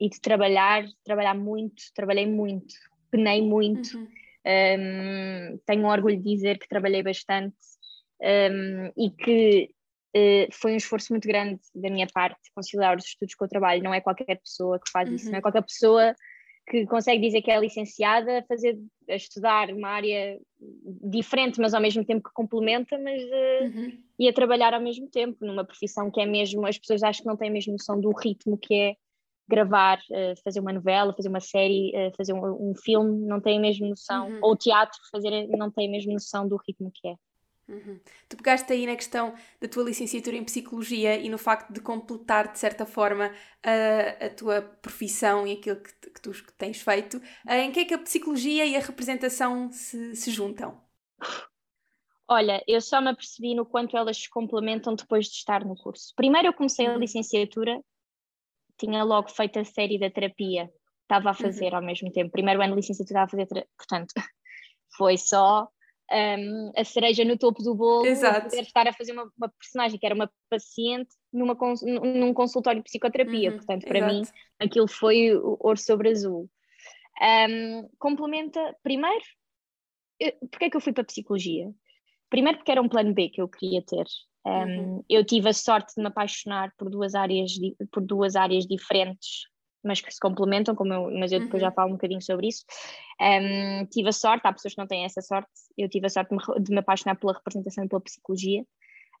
e 0.00 0.08
de 0.08 0.20
trabalhar, 0.20 0.84
trabalhar 1.04 1.34
muito, 1.34 1.82
trabalhei 1.94 2.26
muito, 2.26 2.74
penei 3.10 3.42
muito. 3.42 3.96
Uhum. 3.96 4.08
Um, 4.48 5.58
tenho 5.66 5.86
orgulho 5.86 6.16
de 6.16 6.22
dizer 6.22 6.58
que 6.58 6.68
trabalhei 6.68 7.02
bastante 7.02 7.56
um, 8.22 8.92
e 8.96 9.10
que 9.10 9.70
uh, 10.16 10.52
foi 10.52 10.72
um 10.72 10.76
esforço 10.76 11.12
muito 11.12 11.26
grande 11.26 11.60
da 11.74 11.90
minha 11.90 12.06
parte 12.06 12.38
conciliar 12.54 12.96
os 12.96 13.04
estudos 13.04 13.34
com 13.34 13.44
o 13.44 13.48
trabalho. 13.48 13.82
Não 13.82 13.92
é 13.92 14.00
qualquer 14.00 14.36
pessoa 14.36 14.78
que 14.78 14.90
faz 14.90 15.08
uhum. 15.08 15.14
isso, 15.16 15.30
não 15.30 15.38
é 15.38 15.42
qualquer 15.42 15.62
pessoa 15.62 16.14
que 16.66 16.84
consegue 16.86 17.20
dizer 17.20 17.42
que 17.42 17.50
é 17.50 17.60
licenciada 17.60 18.40
a 18.40 18.42
fazer 18.42 18.78
a 19.08 19.14
estudar 19.14 19.70
uma 19.70 19.88
área 19.88 20.38
diferente, 21.04 21.60
mas 21.60 21.72
ao 21.72 21.80
mesmo 21.80 22.04
tempo 22.04 22.28
que 22.28 22.34
complementa, 22.34 22.98
mas 22.98 23.22
uh, 23.22 23.64
uhum. 23.64 23.98
e 24.18 24.28
a 24.28 24.32
trabalhar 24.32 24.74
ao 24.74 24.80
mesmo 24.80 25.08
tempo 25.08 25.44
numa 25.46 25.64
profissão 25.64 26.10
que 26.10 26.20
é 26.20 26.26
mesmo 26.26 26.66
as 26.66 26.76
pessoas 26.76 27.02
acham 27.02 27.22
que 27.22 27.28
não 27.28 27.36
têm 27.36 27.50
mesmo 27.50 27.72
noção 27.72 28.00
do 28.00 28.10
ritmo 28.10 28.58
que 28.58 28.74
é 28.74 28.96
gravar, 29.48 29.98
uh, 30.10 30.42
fazer 30.42 30.58
uma 30.58 30.72
novela, 30.72 31.14
fazer 31.14 31.28
uma 31.28 31.40
série, 31.40 31.92
uh, 31.94 32.12
fazer 32.16 32.32
um, 32.32 32.70
um, 32.70 32.74
filme, 32.74 33.24
não 33.26 33.40
têm 33.40 33.60
mesmo 33.60 33.88
noção, 33.88 34.28
uhum. 34.28 34.40
ou 34.42 34.56
teatro, 34.56 34.98
fazer 35.12 35.46
não 35.48 35.70
têm 35.70 35.88
mesmo 35.88 36.12
noção 36.12 36.48
do 36.48 36.56
ritmo 36.56 36.90
que 36.92 37.08
é. 37.08 37.14
Uhum. 37.68 37.98
Tu 38.28 38.36
pegaste 38.36 38.72
aí 38.72 38.86
na 38.86 38.94
questão 38.94 39.34
da 39.60 39.66
tua 39.66 39.82
licenciatura 39.82 40.36
em 40.36 40.44
Psicologia 40.44 41.16
e 41.16 41.28
no 41.28 41.36
facto 41.36 41.72
de 41.72 41.80
completar, 41.80 42.52
de 42.52 42.58
certa 42.58 42.86
forma, 42.86 43.32
a, 43.62 44.26
a 44.26 44.30
tua 44.30 44.62
profissão 44.62 45.46
e 45.46 45.54
aquilo 45.54 45.76
que, 45.80 46.10
que 46.10 46.20
tu 46.20 46.30
que 46.30 46.52
tens 46.52 46.80
feito. 46.80 47.20
Em 47.48 47.72
que 47.72 47.80
é 47.80 47.84
que 47.84 47.94
a 47.94 47.98
Psicologia 47.98 48.64
e 48.64 48.76
a 48.76 48.80
representação 48.80 49.70
se, 49.72 50.14
se 50.14 50.30
juntam? 50.30 50.80
Olha, 52.28 52.62
eu 52.66 52.80
só 52.80 53.00
me 53.00 53.10
apercebi 53.10 53.54
no 53.54 53.66
quanto 53.66 53.96
elas 53.96 54.16
se 54.16 54.30
complementam 54.30 54.94
depois 54.94 55.26
de 55.26 55.36
estar 55.36 55.64
no 55.64 55.76
curso. 55.76 56.12
Primeiro 56.14 56.48
eu 56.48 56.52
comecei 56.52 56.86
a 56.86 56.92
uhum. 56.92 56.98
licenciatura, 56.98 57.80
tinha 58.78 59.02
logo 59.02 59.28
feito 59.28 59.58
a 59.58 59.64
série 59.64 59.98
da 59.98 60.10
terapia, 60.10 60.70
estava 61.02 61.30
a 61.30 61.34
fazer 61.34 61.70
uhum. 61.70 61.76
ao 61.76 61.82
mesmo 61.82 62.12
tempo. 62.12 62.30
Primeiro 62.30 62.62
ano 62.62 62.74
de 62.74 62.80
licenciatura 62.80 63.24
estava 63.24 63.42
a 63.42 63.46
fazer, 63.46 63.68
portanto, 63.76 64.12
foi 64.96 65.16
só 65.16 65.68
um, 66.10 66.72
a 66.76 66.84
cereja 66.84 67.24
no 67.24 67.36
topo 67.36 67.62
do 67.62 67.74
bolo, 67.74 68.06
Exato. 68.06 68.48
poder 68.48 68.62
estar 68.62 68.86
a 68.86 68.92
fazer 68.92 69.12
uma, 69.12 69.30
uma, 69.36 69.48
personagem 69.48 69.98
que 69.98 70.06
era 70.06 70.14
uma 70.14 70.30
paciente 70.48 71.14
numa, 71.32 71.56
num 71.82 72.32
consultório 72.32 72.80
de 72.80 72.84
psicoterapia. 72.84 73.50
Uhum, 73.50 73.56
Portanto, 73.56 73.86
para 73.86 73.98
exato. 73.98 74.14
mim, 74.14 74.22
aquilo 74.58 74.88
foi 74.88 75.34
o 75.34 75.56
ouro 75.60 75.78
sobre 75.78 76.10
azul. 76.10 76.48
Um, 77.20 77.88
complementa, 77.98 78.76
primeiro, 78.82 79.24
porque 80.50 80.66
é 80.66 80.70
que 80.70 80.76
eu 80.76 80.80
fui 80.80 80.92
para 80.92 81.02
a 81.02 81.06
psicologia? 81.06 81.70
Primeiro, 82.30 82.58
porque 82.58 82.72
era 82.72 82.82
um 82.82 82.88
plano 82.88 83.12
B 83.12 83.28
que 83.28 83.40
eu 83.40 83.48
queria 83.48 83.82
ter. 83.82 84.04
Um, 84.44 84.50
uhum. 84.50 85.04
Eu 85.08 85.24
tive 85.24 85.48
a 85.48 85.52
sorte 85.52 85.94
de 85.96 86.02
me 86.02 86.08
apaixonar 86.08 86.72
por 86.78 86.88
duas 86.88 87.14
áreas, 87.14 87.52
por 87.90 88.02
duas 88.02 88.36
áreas 88.36 88.64
diferentes 88.64 89.46
mas 89.86 90.00
que 90.00 90.12
se 90.12 90.20
complementam, 90.20 90.74
como 90.74 90.92
eu, 90.92 91.10
mas 91.18 91.32
eu 91.32 91.40
depois 91.40 91.62
uhum. 91.62 91.68
já 91.68 91.72
falo 91.72 91.90
um 91.90 91.92
bocadinho 91.94 92.22
sobre 92.22 92.48
isso. 92.48 92.64
Um, 93.20 93.86
tive 93.86 94.08
a 94.08 94.12
sorte, 94.12 94.46
há 94.46 94.52
pessoas 94.52 94.74
que 94.74 94.80
não 94.80 94.86
têm 94.86 95.04
essa 95.04 95.22
sorte, 95.22 95.48
eu 95.78 95.88
tive 95.88 96.06
a 96.06 96.10
sorte 96.10 96.30
de 96.30 96.36
me, 96.36 96.62
de 96.62 96.72
me 96.72 96.78
apaixonar 96.78 97.14
pela 97.16 97.32
representação 97.32 97.84
e 97.84 97.88
pela 97.88 98.00
psicologia. 98.00 98.64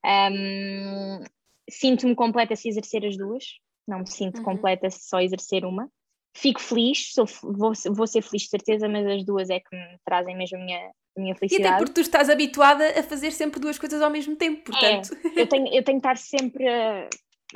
Um, 0.04 1.20
Sinto-me 1.68 2.14
completa 2.14 2.54
se 2.54 2.68
exercer 2.68 3.04
as 3.04 3.16
duas, 3.16 3.44
não 3.88 4.00
me 4.00 4.06
sinto 4.10 4.38
uhum. 4.38 4.44
completa 4.44 4.88
se 4.88 5.08
só 5.08 5.20
exercer 5.20 5.64
uma. 5.64 5.88
Fico 6.36 6.60
feliz, 6.60 7.12
sou, 7.12 7.24
vou, 7.42 7.72
vou 7.92 8.06
ser 8.06 8.22
feliz 8.22 8.42
de 8.42 8.50
certeza, 8.50 8.88
mas 8.88 9.06
as 9.06 9.24
duas 9.24 9.50
é 9.50 9.58
que 9.58 9.74
me 9.74 9.98
trazem 10.04 10.36
mesmo 10.36 10.58
a 10.58 10.60
minha, 10.60 10.90
a 11.16 11.20
minha 11.20 11.34
felicidade. 11.34 11.68
E 11.68 11.74
até 11.74 11.78
porque 11.78 11.94
tu 11.94 12.00
estás 12.00 12.28
habituada 12.28 12.86
a 12.88 13.02
fazer 13.02 13.32
sempre 13.32 13.58
duas 13.58 13.78
coisas 13.78 14.00
ao 14.00 14.10
mesmo 14.10 14.36
tempo, 14.36 14.62
portanto. 14.64 15.16
É, 15.24 15.40
eu, 15.40 15.48
tenho, 15.48 15.66
eu 15.74 15.82
tenho 15.82 16.00
que 16.00 16.06
estar 16.06 16.16
sempre 16.18 16.68
a, 16.68 17.08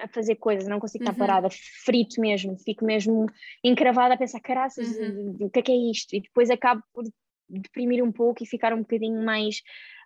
a 0.03 0.09
fazer 0.09 0.37
coisas, 0.37 0.69
não 0.69 0.81
consigo 0.81 1.05
estar 1.05 1.13
uhum. 1.13 1.19
parada, 1.19 1.49
frito 1.85 2.21
mesmo, 2.21 2.57
fico 2.59 2.85
mesmo 2.85 3.27
encravada 3.63 4.15
a 4.15 4.17
pensar, 4.17 4.41
caraças, 4.41 4.89
uhum. 4.97 5.37
o 5.41 5.51
que 5.51 5.61
é 5.61 5.63
que 5.63 5.73
é 5.73 5.91
isto? 5.91 6.15
E 6.15 6.21
depois 6.21 6.51
acabo 6.51 6.83
por 6.93 7.05
deprimir 7.49 8.03
um 8.03 8.13
pouco 8.13 8.43
e 8.43 8.47
ficar 8.47 8.73
um 8.73 8.81
bocadinho 8.81 9.25
mais, 9.25 9.63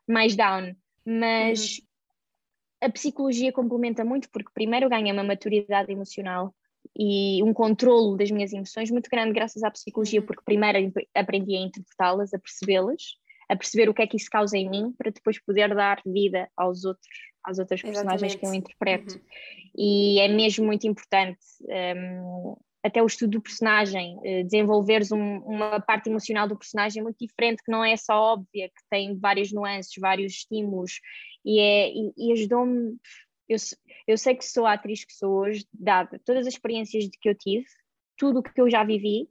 mais 0.09 0.35
down. 0.35 0.75
Mas 1.05 1.79
uhum. 1.79 2.89
a 2.89 2.91
psicologia 2.91 3.53
complementa 3.53 4.05
muito, 4.05 4.31
porque 4.31 4.51
primeiro 4.55 4.89
ganha 4.89 5.13
uma 5.13 5.25
maturidade 5.25 5.93
emocional 5.93 6.55
e 6.97 7.43
um 7.43 7.53
controlo 7.53 8.17
das 8.17 8.31
minhas 8.31 8.53
emoções 8.53 8.91
muito 8.91 9.09
grande 9.11 9.33
graças 9.33 9.63
à 9.63 9.71
psicologia, 9.71 10.21
uhum. 10.21 10.27
porque 10.27 10.43
primeiro 10.45 10.93
aprendi 11.15 11.57
a 11.57 11.61
interpretá-las, 11.61 12.33
a 12.33 12.39
percebê-las, 12.39 13.17
a 13.49 13.57
perceber 13.57 13.89
o 13.89 13.95
que 13.95 14.03
é 14.03 14.07
que 14.07 14.17
isso 14.17 14.31
causa 14.31 14.57
em 14.57 14.69
mim, 14.69 14.93
para 14.97 15.11
depois 15.11 15.39
poder 15.39 15.75
dar 15.75 16.01
vida 16.07 16.49
aos 16.57 16.85
outros 16.85 17.34
às 17.45 17.59
outras 17.59 17.83
personagens 17.83 18.33
Exatamente. 18.33 18.39
que 18.39 18.47
eu 18.47 18.55
interpreto. 18.55 19.15
Uhum. 19.15 19.21
E 19.77 20.21
é 20.21 20.29
mesmo 20.29 20.65
muito 20.65 20.87
importante. 20.87 21.39
Um, 21.63 22.57
até 22.85 23.03
o 23.03 23.07
estudo 23.07 23.33
do 23.33 23.41
personagem, 23.41 24.17
uh, 24.19 24.45
desenvolveres 24.45 25.11
um, 25.11 25.39
uma 25.39 25.81
parte 25.81 26.11
emocional 26.11 26.47
do 26.47 26.57
personagem 26.57 27.03
muito 27.03 27.17
diferente, 27.19 27.63
que 27.65 27.73
não 27.73 27.83
é 27.83 27.97
só 27.97 28.35
óbvia, 28.35 28.69
que 28.69 28.83
tem 28.91 29.19
várias 29.19 29.51
nuances, 29.51 29.93
vários 29.99 30.33
estímulos, 30.35 31.01
e, 31.45 31.59
é, 31.59 31.91
e, 31.91 32.13
e 32.17 32.33
ajudou-me. 32.33 32.97
Eu, 33.49 33.57
eu 34.07 34.19
sei 34.19 34.35
que 34.35 34.45
sou 34.45 34.67
a 34.67 34.75
atriz 34.75 35.05
que 35.05 35.15
sou 35.15 35.33
hoje, 35.33 35.67
dada 35.73 36.21
todas 36.25 36.47
as 36.47 36.53
experiências 36.55 37.05
de 37.05 37.19
que 37.19 37.29
eu 37.29 37.35
tive, 37.35 37.65
tudo 38.19 38.41
o 38.41 38.43
que 38.43 38.61
eu 38.61 38.71
já 38.71 38.85
vivi, 38.85 39.29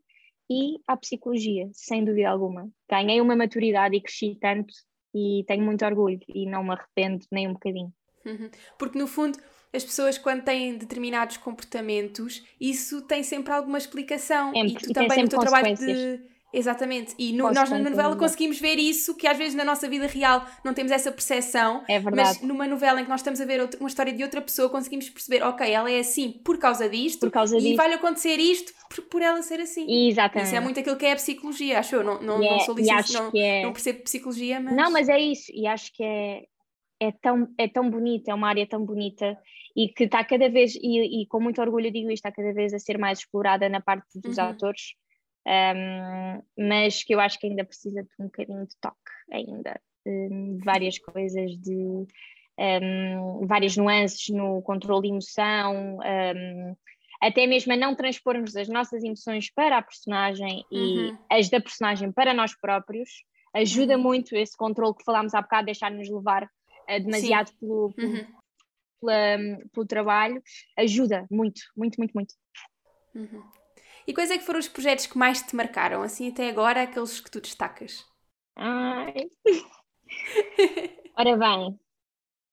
e 0.50 0.79
a 0.88 0.98
psicologia, 0.98 1.70
sem 1.74 2.03
dúvida 2.03 2.29
alguma. 2.29 2.70
Ganhei 2.89 3.22
uma 3.22 3.36
maturidade 3.36 3.96
e 3.96 4.01
cresci 4.01 4.36
tanto, 4.41 4.74
e 5.13 5.43
tenho 5.48 5.63
muito 5.63 5.86
orgulho, 5.86 6.20
e 6.27 6.48
não 6.48 6.63
me 6.63 6.72
arrependo 6.72 7.24
nem 7.32 7.48
um 7.48 7.53
bocadinho. 7.53 7.93
Uhum. 8.25 8.50
Porque 8.77 8.98
no 8.98 9.08
fundo, 9.08 9.38
as 9.74 9.84
pessoas 9.84 10.18
quando 10.18 10.44
têm 10.44 10.77
determinados 10.77 11.38
comportamentos, 11.38 12.44
isso 12.60 13.01
tem 13.01 13.24
sempre 13.24 13.51
alguma 13.51 13.77
explicação. 13.77 14.51
É, 14.56 14.65
e 14.65 14.75
tu 14.75 14.92
e 14.92 14.94
também 14.94 15.24
no 15.24 15.30
teu 15.30 15.39
trabalho 15.39 15.75
de. 15.75 16.34
Exatamente, 16.53 17.15
e 17.18 17.34
no, 17.34 17.51
nós 17.51 17.68
na 17.68 17.80
novela 17.80 18.15
conseguimos 18.15 18.60
ver 18.60 18.77
isso, 18.77 19.15
que 19.15 19.25
às 19.25 19.36
vezes 19.36 19.56
na 19.56 19.65
nossa 19.65 19.89
vida 19.89 20.06
real 20.06 20.46
não 20.63 20.72
temos 20.72 20.92
essa 20.92 21.12
percepção, 21.12 21.84
é 21.89 22.00
verdade. 22.00 22.38
mas 22.38 22.42
numa 22.48 22.68
novela 22.68 23.01
em 23.01 23.03
que 23.03 23.10
nós 23.10 23.22
estamos 23.22 23.42
a 23.42 23.46
ver 23.46 23.60
outra, 23.60 23.80
uma 23.80 23.89
história 23.89 24.13
de 24.13 24.22
outra 24.22 24.39
pessoa, 24.39 24.70
conseguimos 24.70 25.10
perceber, 25.10 25.44
ok, 25.44 25.68
ela 25.68 25.89
é 25.89 25.98
assim 25.98 26.32
por 26.32 26.60
causa 26.60 26.88
disto, 26.88 27.22
por 27.22 27.32
causa 27.32 27.58
e 27.58 27.75
vai-lhe 27.75 27.96
acontecer 27.96 28.36
isto 28.36 28.72
por, 28.88 29.01
por, 29.06 29.22
ela 29.24 29.42
ser 29.42 29.60
assim. 29.62 30.08
Exatamente. 30.08 30.46
Isso 30.46 30.56
é 30.56 30.60
muito 30.60 30.80
aquilo 30.80 30.96
que 30.96 31.08
é 31.08 31.13
a 31.13 31.15
psicologia, 31.15 31.80
acho 31.80 31.96
eu, 31.96 32.03
não, 32.03 32.22
não, 32.22 32.38
não 32.38 32.56
é, 32.56 32.60
sou 32.60 32.75
licenciada, 32.75 33.32
não, 33.34 33.42
é... 33.42 33.63
não 33.63 33.74
percebo 33.74 34.03
psicologia, 34.03 34.60
mas... 34.60 34.75
Não, 34.75 34.92
mas 34.92 35.10
é 35.10 35.18
isso, 35.20 35.51
e 35.51 35.65
acho 35.65 35.92
que 35.92 36.03
é, 36.03 36.44
é 37.07 37.12
tão, 37.12 37.53
é 37.57 37.67
tão 37.67 37.89
bonita, 37.89 38.31
é 38.31 38.33
uma 38.33 38.50
área 38.50 38.67
tão 38.67 38.86
bonita 38.86 39.38
e 39.75 39.89
que 39.89 40.05
está 40.05 40.24
cada 40.24 40.50
vez, 40.50 40.75
e, 40.75 41.22
e, 41.22 41.27
com 41.27 41.39
muito 41.39 41.62
orgulho 41.62 41.91
digo 41.91 42.12
isto, 42.12 42.25
está 42.25 42.31
cada 42.31 42.53
vez 42.53 42.74
a 42.74 42.79
ser 42.79 42.98
mais 42.98 43.19
explorada 43.19 43.67
na 43.69 43.81
parte 43.81 44.19
dos 44.19 44.38
uhum. 44.38 44.43
atores 44.43 44.93
um, 45.45 46.41
mas 46.57 47.03
que 47.03 47.13
eu 47.13 47.19
acho 47.19 47.38
que 47.38 47.48
ainda 47.48 47.65
precisa 47.65 48.01
de 48.01 48.10
um 48.19 48.25
bocadinho 48.25 48.65
de 48.65 48.75
toque, 48.79 48.98
ainda, 49.31 49.79
um, 50.05 50.57
várias 50.63 50.98
coisas 51.00 51.51
de 51.60 51.75
um, 52.57 53.45
várias 53.45 53.75
nuances 53.75 54.29
no 54.29 54.62
controle 54.62 55.03
de 55.03 55.07
emoção, 55.10 56.00
até 57.22 57.45
mesmo 57.45 57.74
a 57.74 57.77
não 57.77 57.95
transpormos 57.95 58.55
as 58.55 58.69
nossas 58.69 59.03
emoções 59.03 59.50
para 59.53 59.77
a 59.77 59.81
personagem 59.81 60.63
e 60.72 61.10
uhum. 61.10 61.17
as 61.29 61.50
da 61.50 61.60
personagem 61.60 62.12
para 62.12 62.33
nós 62.33 62.57
próprios, 62.57 63.10
ajuda 63.53 63.98
uhum. 63.98 64.03
muito 64.03 64.36
esse 64.36 64.55
controle 64.55 64.95
que 64.95 65.03
falámos 65.03 65.33
há 65.33 65.41
bocado, 65.41 65.65
deixar-nos 65.65 66.10
levar 66.10 66.50
uh, 66.90 67.04
demasiado 67.04 67.52
pelo, 67.60 67.94
pelo, 67.94 68.13
uhum. 68.13 68.28
pela, 69.00 69.38
pelo 69.72 69.86
trabalho, 69.86 70.42
ajuda 70.78 71.25
muito, 71.30 71.62
muito, 71.75 71.98
muito, 71.98 72.13
muito. 72.13 72.36
Uhum. 73.16 73.44
E 74.06 74.13
quais 74.13 74.32
é 74.32 74.38
que 74.38 74.46
foram 74.46 74.60
os 74.60 74.68
projetos 74.68 75.06
que 75.06 75.18
mais 75.18 75.42
te 75.42 75.56
marcaram, 75.56 76.02
assim 76.02 76.30
até 76.30 76.50
agora, 76.50 76.84
aqueles 76.84 77.20
que 77.22 77.32
tu 77.32 77.40
destacas? 77.40 78.06
Ai. 78.56 79.30
Ora 81.18 81.38
bem, 81.38 81.80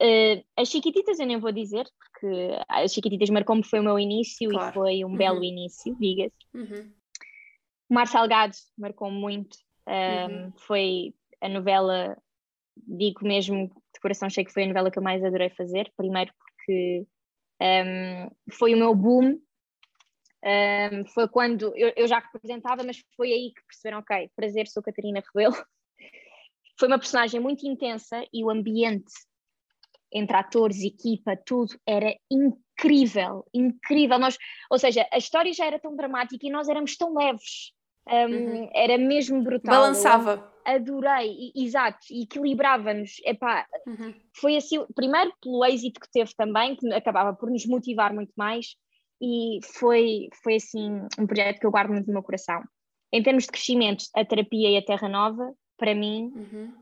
uh, 0.03 0.45
as 0.57 0.69
Chiquititas 0.69 1.19
eu 1.19 1.27
nem 1.27 1.39
vou 1.39 1.51
dizer, 1.51 1.87
porque 1.99 2.51
as 2.69 2.93
Chiquititas 2.93 3.31
marcou-me, 3.31 3.65
foi 3.65 3.81
o 3.81 3.83
meu 3.85 3.99
início 3.99 4.49
claro. 4.51 4.71
e 4.71 4.75
foi 4.75 5.05
um 5.05 5.09
uhum. 5.09 5.17
belo 5.17 5.43
início, 5.43 5.97
diga-se. 5.99 6.37
Uhum. 6.55 6.93
Mar 7.89 8.07
Salgado 8.07 8.55
marcou-me 8.79 9.19
muito, 9.19 9.59
um, 9.89 10.45
uhum. 10.45 10.53
foi 10.59 11.15
a 11.41 11.49
novela, 11.49 12.17
digo 12.77 13.27
mesmo 13.27 13.71
de 14.01 14.03
coração 14.03 14.31
cheio 14.31 14.47
que 14.47 14.53
foi 14.53 14.65
a 14.65 14.67
novela 14.67 14.91
que 14.91 14.99
eu 14.99 15.03
mais 15.03 15.23
adorei 15.23 15.51
fazer, 15.51 15.93
primeiro 15.97 16.33
porque 16.39 17.07
um, 17.61 18.55
foi 18.55 18.75
o 18.75 18.79
meu 18.79 18.95
boom 18.95 19.39
um, 20.43 21.05
foi 21.07 21.29
quando 21.29 21.77
eu, 21.77 21.93
eu, 21.95 22.09
já 22.09 22.19
representava, 22.19 22.83
mas 22.83 23.03
foi 23.15 23.31
aí 23.31 23.53
que 23.55 23.63
perceberam, 23.67 23.99
ok, 23.99 24.31
prazer, 24.35 24.67
sou 24.69 24.83
Catarina 24.83 25.23
Rebelo. 25.35 25.55
Foi 26.79 26.89
uma 26.89 26.99
personagem 26.99 27.39
muito 27.39 27.67
intensa 27.67 28.25
e 28.33 28.43
o 28.43 28.49
ambiente 28.49 29.13
entre 30.11 30.35
atores, 30.35 30.83
equipa, 30.83 31.37
tudo 31.37 31.79
era 31.87 32.17
incrível, 32.31 33.47
incrível. 33.53 34.19
Nós, 34.19 34.39
ou 34.71 34.79
seja, 34.79 35.07
a 35.13 35.19
história 35.19 35.53
já 35.53 35.67
era 35.67 35.79
tão 35.79 35.95
dramática 35.95 36.47
e 36.47 36.51
nós 36.51 36.71
éramos 36.71 36.97
tão 36.97 37.15
leves. 37.15 37.75
Um, 38.09 38.13
uhum. 38.13 38.71
Era 38.75 38.99
mesmo 38.99 39.43
brutal. 39.43 39.75
Balançava. 39.75 40.51
Adorei, 40.65 41.53
exato, 41.57 41.99
equilibrava-nos. 42.11 43.17
Uhum. 43.87 44.15
Foi 44.35 44.57
assim, 44.57 44.85
primeiro 44.95 45.33
pelo 45.43 45.65
êxito 45.65 46.01
que 46.01 46.11
teve 46.11 46.35
também, 46.37 46.77
que 46.77 46.93
acabava 46.93 47.35
por 47.35 47.51
nos 47.51 47.65
motivar 47.67 48.13
muito 48.13 48.33
mais, 48.37 48.77
e 49.21 49.59
foi, 49.63 50.29
foi 50.43 50.57
assim 50.57 51.07
um 51.19 51.27
projeto 51.27 51.61
que 51.61 51.67
eu 51.67 51.71
guardo 51.71 51.91
muito 51.91 52.07
no 52.07 52.15
meu 52.15 52.23
coração. 52.23 52.63
Em 53.13 53.23
termos 53.23 53.45
de 53.45 53.51
crescimento, 53.51 54.05
a 54.15 54.25
terapia 54.25 54.71
e 54.71 54.77
a 54.77 54.85
Terra 54.85 55.09
Nova, 55.09 55.53
para 55.77 55.95
mim, 55.95 56.33
uhum. 56.35 56.73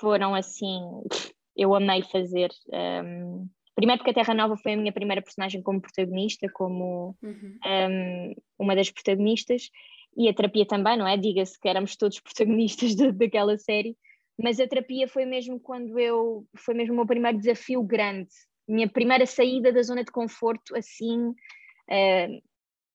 foram 0.00 0.34
assim, 0.34 0.80
eu 1.56 1.74
amei 1.74 2.02
fazer. 2.02 2.50
Um, 2.72 3.48
primeiro 3.74 4.00
porque 4.00 4.10
a 4.10 4.14
Terra 4.14 4.34
Nova 4.34 4.56
foi 4.56 4.72
a 4.72 4.76
minha 4.76 4.92
primeira 4.92 5.22
personagem 5.22 5.62
como 5.62 5.80
protagonista, 5.80 6.48
como 6.52 7.16
uhum. 7.22 7.58
um, 7.64 8.34
uma 8.58 8.74
das 8.74 8.90
protagonistas, 8.90 9.70
e 10.18 10.28
a 10.28 10.34
terapia 10.34 10.66
também, 10.66 10.98
não 10.98 11.06
é? 11.06 11.16
Diga-se 11.16 11.58
que 11.58 11.68
éramos 11.68 11.96
todos 11.96 12.18
protagonistas 12.20 12.96
de, 12.96 13.12
daquela 13.12 13.56
série, 13.56 13.96
mas 14.36 14.58
a 14.58 14.66
terapia 14.66 15.06
foi 15.06 15.24
mesmo 15.24 15.60
quando 15.60 15.98
eu, 15.98 16.44
foi 16.56 16.74
mesmo 16.74 16.92
o 16.92 16.96
meu 16.96 17.06
primeiro 17.06 17.38
desafio 17.38 17.82
grande, 17.82 18.28
minha 18.68 18.88
primeira 18.88 19.24
saída 19.26 19.72
da 19.72 19.82
zona 19.82 20.04
de 20.04 20.10
conforto 20.10 20.76
assim 20.76 21.28
uh, 21.28 22.42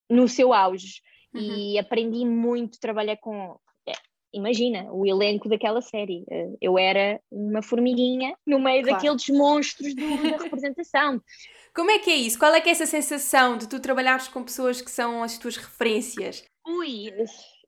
no 0.09 0.27
seu 0.27 0.53
auge 0.53 1.01
uhum. 1.33 1.41
e 1.41 1.79
aprendi 1.79 2.25
muito 2.25 2.79
trabalhar 2.79 3.17
com 3.17 3.57
é, 3.87 3.93
imagina 4.31 4.87
o 4.93 5.03
elenco 5.03 5.49
daquela 5.49 5.81
série 5.81 6.23
uh, 6.29 6.55
eu 6.61 6.77
era 6.77 7.19
uma 7.31 7.63
formiguinha 7.63 8.35
no 8.45 8.59
meio 8.59 8.83
claro. 8.83 8.97
daqueles 8.97 9.27
monstros 9.29 9.95
do, 9.95 10.29
da 10.29 10.37
representação 10.43 11.19
como 11.73 11.89
é 11.89 11.97
que 11.97 12.11
é 12.11 12.15
isso? 12.15 12.37
Qual 12.37 12.53
é 12.53 12.61
que 12.61 12.69
é 12.69 12.71
essa 12.71 12.85
sensação 12.85 13.57
de 13.57 13.67
tu 13.67 13.79
trabalhares 13.79 14.27
com 14.27 14.43
pessoas 14.43 14.79
que 14.79 14.91
são 14.91 15.23
as 15.23 15.39
tuas 15.39 15.57
referências? 15.57 16.45
Ui, 16.65 17.11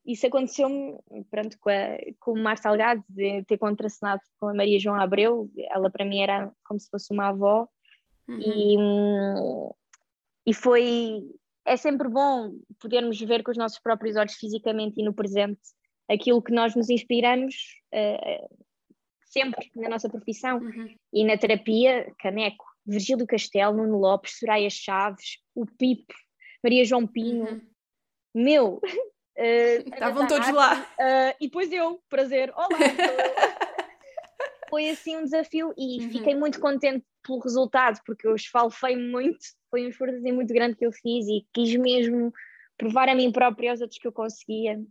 isso 0.04 0.26
aconteceu-me 0.26 0.98
pronto, 1.30 1.58
com, 1.60 1.70
a, 1.70 1.98
com 2.20 2.32
o 2.32 2.42
Mar 2.42 2.58
Salgado, 2.58 3.04
de 3.08 3.44
ter 3.44 3.58
contracenado 3.58 4.22
com 4.38 4.48
a 4.48 4.54
Maria 4.54 4.78
João 4.78 4.96
Abreu, 4.96 5.50
ela 5.70 5.90
para 5.90 6.04
mim 6.04 6.20
era 6.20 6.52
como 6.64 6.80
se 6.80 6.88
fosse 6.88 7.12
uma 7.12 7.28
avó, 7.28 7.68
Uhum. 8.28 9.74
E, 10.44 10.50
e 10.50 10.54
foi. 10.54 11.22
É 11.64 11.76
sempre 11.76 12.08
bom 12.08 12.52
podermos 12.80 13.20
ver 13.20 13.42
com 13.42 13.50
os 13.50 13.56
nossos 13.56 13.78
próprios 13.80 14.16
olhos 14.16 14.34
fisicamente 14.34 15.00
e 15.00 15.04
no 15.04 15.12
presente 15.12 15.60
aquilo 16.08 16.40
que 16.40 16.52
nós 16.52 16.76
nos 16.76 16.88
inspiramos 16.88 17.54
uh, 17.92 18.56
sempre 19.24 19.68
na 19.74 19.88
nossa 19.88 20.08
profissão. 20.08 20.58
Uhum. 20.58 20.94
E 21.12 21.24
na 21.24 21.36
terapia, 21.36 22.12
Caneco, 22.20 22.64
Virgílio 22.86 23.26
Castelo, 23.26 23.76
Nuno 23.76 23.98
Lopes, 23.98 24.38
Soraya 24.38 24.70
Chaves, 24.70 25.38
o 25.54 25.66
Pipo, 25.66 26.14
Maria 26.62 26.84
João 26.84 27.06
Pinho. 27.06 27.44
Uhum. 27.44 27.60
Meu, 28.36 28.80
Uh, 29.36 29.36
Estavam 29.92 30.26
todos 30.26 30.50
lá. 30.50 30.82
Uh, 30.98 31.36
e 31.40 31.46
depois 31.46 31.70
eu, 31.70 32.00
prazer, 32.08 32.52
olá. 32.56 32.68
Foi 34.68 34.90
assim 34.90 35.16
um 35.16 35.22
desafio 35.22 35.72
e 35.76 36.00
uhum. 36.00 36.10
fiquei 36.10 36.34
muito 36.34 36.58
contente 36.58 37.06
pelo 37.22 37.38
resultado, 37.38 38.00
porque 38.04 38.26
eu 38.26 38.34
esfalfei 38.34 38.96
muito, 38.96 39.38
foi 39.70 39.86
um 39.86 39.88
esforço 39.88 40.16
assim 40.16 40.32
muito 40.32 40.52
grande 40.52 40.74
que 40.74 40.84
eu 40.84 40.90
fiz 40.90 41.24
e 41.28 41.46
quis 41.54 41.76
mesmo 41.76 42.32
provar 42.76 43.08
a 43.08 43.14
mim 43.14 43.30
própria 43.30 43.66
e 43.66 43.70
aos 43.70 43.80
outros 43.80 44.00
que 44.00 44.08
eu 44.08 44.12
conseguia 44.12 44.82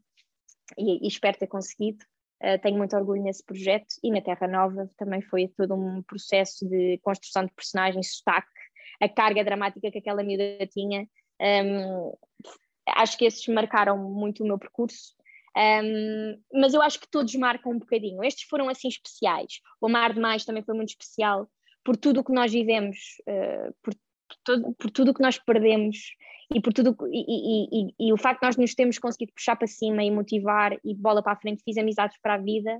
e, 0.78 1.06
e 1.06 1.08
espero 1.08 1.38
ter 1.38 1.48
conseguido. 1.48 2.06
Uh, 2.42 2.58
tenho 2.62 2.78
muito 2.78 2.96
orgulho 2.96 3.22
nesse 3.22 3.44
projeto 3.44 3.96
e 4.02 4.10
na 4.10 4.22
Terra 4.22 4.48
Nova 4.48 4.90
também 4.98 5.22
foi 5.22 5.50
todo 5.50 5.74
um 5.74 6.02
processo 6.04 6.66
de 6.66 6.98
construção 7.00 7.44
de 7.44 7.54
personagens, 7.54 8.16
sotaque, 8.16 8.48
a 9.02 9.10
carga 9.10 9.44
dramática 9.44 9.92
que 9.92 9.98
aquela 9.98 10.24
miúda 10.24 10.66
tinha. 10.68 11.06
Um, 11.42 12.14
acho 12.88 13.18
que 13.18 13.26
esses 13.26 13.46
marcaram 13.48 13.98
muito 13.98 14.44
o 14.44 14.48
meu 14.48 14.58
percurso. 14.58 15.14
Um, 15.58 16.38
mas 16.54 16.74
eu 16.74 16.82
acho 16.82 17.00
que 17.00 17.08
todos 17.08 17.34
marcam 17.36 17.72
um 17.72 17.80
bocadinho. 17.80 18.24
Estes 18.24 18.44
foram 18.48 18.68
assim 18.68 18.88
especiais. 18.88 19.62
O 19.80 19.88
Mar 19.88 20.14
de 20.14 20.20
Mais 20.20 20.44
também 20.44 20.64
foi 20.64 20.76
muito 20.76 20.90
especial, 20.90 21.50
por 21.84 21.96
tudo 21.96 22.20
o 22.20 22.24
que 22.24 22.34
nós 22.34 22.52
vivemos, 22.52 22.98
uh, 23.22 23.74
por, 23.82 23.94
por, 23.94 24.38
todo, 24.44 24.76
por 24.78 24.92
tudo 24.92 25.12
o 25.12 25.14
que 25.14 25.22
nós 25.22 25.38
perdemos 25.38 25.98
e 26.54 26.62
por 26.62 26.74
tudo 26.74 26.96
e, 27.08 27.20
e, 27.20 27.68
e, 27.72 28.08
e, 28.08 28.14
o 28.14 28.18
facto 28.18 28.42
de 28.42 28.48
nós 28.48 28.58
nos 28.58 28.76
temos 28.76 29.00
conseguido 29.00 29.34
puxar 29.34 29.56
para 29.56 29.68
cima 29.68 30.04
e 30.04 30.12
motivar 30.12 30.78
e 30.84 30.94
bola 30.94 31.24
para 31.24 31.34
a 31.34 31.38
frente, 31.38 31.64
fiz 31.64 31.78
amizades 31.78 32.18
para 32.22 32.36
a 32.36 32.38
vida. 32.38 32.80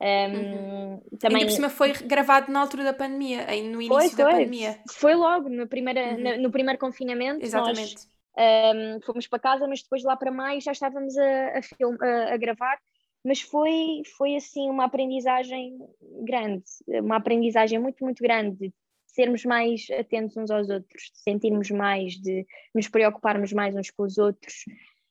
Um, 0.00 0.04
uhum. 0.04 1.02
também... 1.20 1.42
Ainda 1.42 1.46
por 1.46 1.54
cima 1.54 1.68
foi 1.70 1.92
gravado 1.92 2.50
na 2.50 2.60
altura 2.60 2.84
da 2.84 2.92
pandemia, 2.92 3.46
no 3.46 3.80
início 3.80 3.88
foi, 3.88 4.10
da 4.10 4.24
foi. 4.24 4.32
pandemia. 4.32 4.80
Foi 4.90 5.14
logo, 5.14 5.48
no, 5.48 5.66
primeira, 5.68 6.14
uhum. 6.14 6.20
no, 6.20 6.42
no, 6.42 6.50
primeiro 6.50 6.78
confinamento. 6.78 7.44
Exatamente. 7.44 7.94
Nós, 7.94 8.08
um, 8.36 9.00
fomos 9.02 9.26
para 9.26 9.38
casa, 9.38 9.66
mas 9.66 9.82
depois 9.82 10.02
lá 10.02 10.16
para 10.16 10.30
maio 10.30 10.60
já 10.60 10.72
estávamos 10.72 11.16
a, 11.16 11.58
a, 11.58 11.62
film, 11.62 11.96
a, 12.00 12.34
a 12.34 12.36
gravar 12.36 12.78
mas 13.24 13.40
foi, 13.40 14.02
foi 14.16 14.36
assim 14.36 14.68
uma 14.68 14.84
aprendizagem 14.84 15.78
grande, 16.24 16.64
uma 16.88 17.16
aprendizagem 17.16 17.78
muito, 17.78 18.02
muito 18.02 18.22
grande 18.22 18.68
de 18.68 18.74
sermos 19.06 19.44
mais 19.44 19.86
atentos 19.90 20.36
uns 20.36 20.50
aos 20.50 20.68
outros, 20.68 21.02
de 21.12 21.18
sentirmos 21.20 21.70
mais, 21.70 22.14
de 22.14 22.44
nos 22.74 22.88
preocuparmos 22.88 23.52
mais 23.52 23.76
uns 23.76 23.90
com 23.90 24.02
os 24.02 24.18
outros 24.18 24.64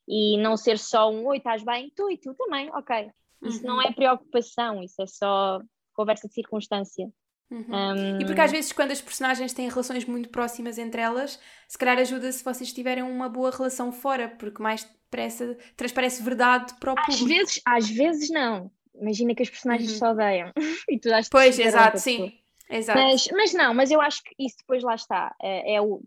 e 0.07 0.37
não 0.37 0.57
ser 0.57 0.77
só 0.77 1.09
um 1.09 1.25
oi, 1.27 1.37
estás 1.37 1.63
bem? 1.63 1.91
Tu 1.95 2.11
e 2.11 2.17
tu 2.17 2.33
também, 2.33 2.69
ok. 2.71 3.09
Isso 3.43 3.61
uhum. 3.61 3.75
não 3.75 3.81
é 3.81 3.93
preocupação, 3.93 4.83
isso 4.83 5.01
é 5.01 5.07
só 5.07 5.61
conversa 5.93 6.27
de 6.27 6.33
circunstância. 6.33 7.09
Uhum. 7.51 7.65
Um... 7.69 8.21
E 8.21 8.25
porque 8.25 8.39
às 8.39 8.51
vezes 8.51 8.71
quando 8.71 8.91
as 8.91 9.01
personagens 9.01 9.51
têm 9.53 9.69
relações 9.69 10.05
muito 10.05 10.29
próximas 10.29 10.77
entre 10.77 11.01
elas, 11.01 11.39
se 11.67 11.77
calhar 11.77 11.99
ajuda 11.99 12.31
se 12.31 12.43
vocês 12.43 12.71
tiverem 12.71 13.03
uma 13.03 13.27
boa 13.27 13.51
relação 13.51 13.91
fora, 13.91 14.29
porque 14.29 14.63
mais 14.63 14.83
depressa 14.83 15.57
transparece 15.75 16.23
verdade 16.23 16.73
para 16.79 16.93
o 16.93 16.95
às 16.97 17.05
público. 17.05 17.27
Vezes, 17.27 17.61
às 17.65 17.89
vezes 17.89 18.29
não. 18.29 18.71
Imagina 18.95 19.35
que 19.35 19.43
as 19.43 19.49
personagens 19.49 19.91
uhum. 19.91 19.97
se 19.97 20.05
odeiam 20.05 20.51
e 20.89 20.99
tu 20.99 21.09
dás 21.09 21.27
Pois, 21.29 21.59
exato, 21.59 21.99
sim. 21.99 22.37
Exato. 22.69 22.97
Mas, 22.97 23.27
mas 23.33 23.53
não, 23.53 23.73
mas 23.73 23.91
eu 23.91 23.99
acho 23.99 24.23
que 24.23 24.33
isso 24.39 24.55
depois 24.59 24.81
lá 24.81 24.95
está. 24.95 25.35
É, 25.41 25.75
é 25.75 25.81
o, 25.81 26.01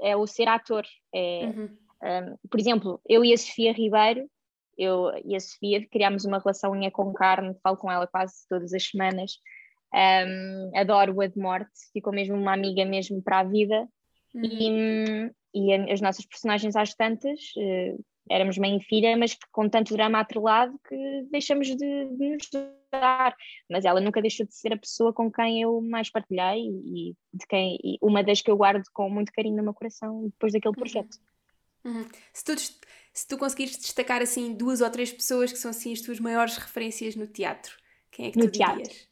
é 0.00 0.16
o 0.16 0.28
ser 0.28 0.46
ator. 0.46 0.86
É, 1.12 1.46
uhum. 1.46 1.68
um, 2.02 2.48
por 2.48 2.60
exemplo, 2.60 3.00
eu 3.08 3.24
e 3.24 3.32
a 3.32 3.36
Sofia 3.36 3.72
Ribeiro 3.72 4.28
eu 4.78 5.10
e 5.24 5.34
a 5.34 5.40
Sofia 5.40 5.84
criámos 5.88 6.24
uma 6.24 6.38
relação 6.38 6.70
unha 6.70 6.90
com 6.90 7.12
carne, 7.12 7.58
falo 7.62 7.76
com 7.76 7.90
ela 7.90 8.06
quase 8.06 8.46
todas 8.48 8.72
as 8.72 8.84
semanas. 8.84 9.32
Um, 9.94 10.70
adoro-a 10.74 11.26
de 11.26 11.38
morte, 11.38 11.70
ficou 11.92 12.12
mesmo 12.12 12.36
uma 12.36 12.52
amiga 12.52 12.84
mesmo 12.84 13.22
para 13.22 13.40
a 13.40 13.44
vida. 13.44 13.88
Uhum. 14.34 15.30
E, 15.54 15.72
e 15.72 15.92
as 15.92 16.00
nossas 16.00 16.26
personagens 16.26 16.76
às 16.76 16.94
tantas, 16.94 17.40
uh, 17.56 18.04
éramos 18.30 18.58
mãe 18.58 18.76
e 18.76 18.84
filha, 18.84 19.16
mas 19.16 19.36
com 19.50 19.68
tanto 19.68 19.94
drama 19.94 20.20
atrelado 20.20 20.78
que 20.86 21.26
deixamos 21.30 21.68
de, 21.68 21.76
de, 21.76 22.30
nos 22.30 22.48
dar. 22.92 23.34
Mas 23.70 23.84
ela 23.84 24.00
nunca 24.00 24.20
deixou 24.20 24.46
de 24.46 24.54
ser 24.54 24.72
a 24.72 24.78
pessoa 24.78 25.12
com 25.12 25.30
quem 25.30 25.62
eu 25.62 25.80
mais 25.80 26.10
partilhei 26.10 26.66
e, 26.66 27.16
de 27.32 27.46
quem 27.48 27.78
e 27.82 27.98
uma 28.02 28.22
das 28.22 28.42
que 28.42 28.50
eu 28.50 28.56
guardo 28.56 28.84
com 28.92 29.08
muito 29.08 29.32
carinho 29.32 29.56
no 29.56 29.62
meu 29.62 29.74
coração 29.74 30.28
depois 30.28 30.52
daquele 30.52 30.74
uhum. 30.74 30.80
projeto. 30.80 31.18
Uhum. 31.84 32.06
Se, 32.32 32.44
tu, 32.44 32.56
se 32.58 33.26
tu 33.26 33.38
conseguires 33.38 33.78
destacar 33.78 34.20
assim 34.20 34.52
duas 34.52 34.80
ou 34.80 34.90
três 34.90 35.12
pessoas 35.12 35.52
que 35.52 35.58
são 35.58 35.70
assim 35.70 35.92
as 35.92 36.00
tuas 36.00 36.20
maiores 36.20 36.56
referências 36.56 37.16
no 37.16 37.26
teatro, 37.26 37.74
quem 38.10 38.26
é 38.26 38.30
que 38.30 38.38
no 38.38 38.46
tu 38.46 38.52
teatro. 38.52 38.82
dirias? 38.82 39.07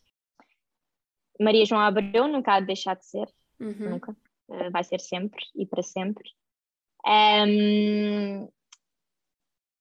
Maria 1.40 1.64
João 1.64 1.81
Abreu 1.81 2.29
nunca 2.29 2.55
há 2.55 2.61
de 2.61 2.66
deixar 2.66 2.94
de 2.96 3.07
ser, 3.07 3.29
uhum. 3.61 3.90
nunca. 3.90 4.16
Uh, 4.49 4.70
vai 4.70 4.85
ser 4.85 5.01
sempre 5.01 5.44
e 5.55 5.66
para 5.66 5.83
sempre. 5.83 6.31
Um, 7.07 8.49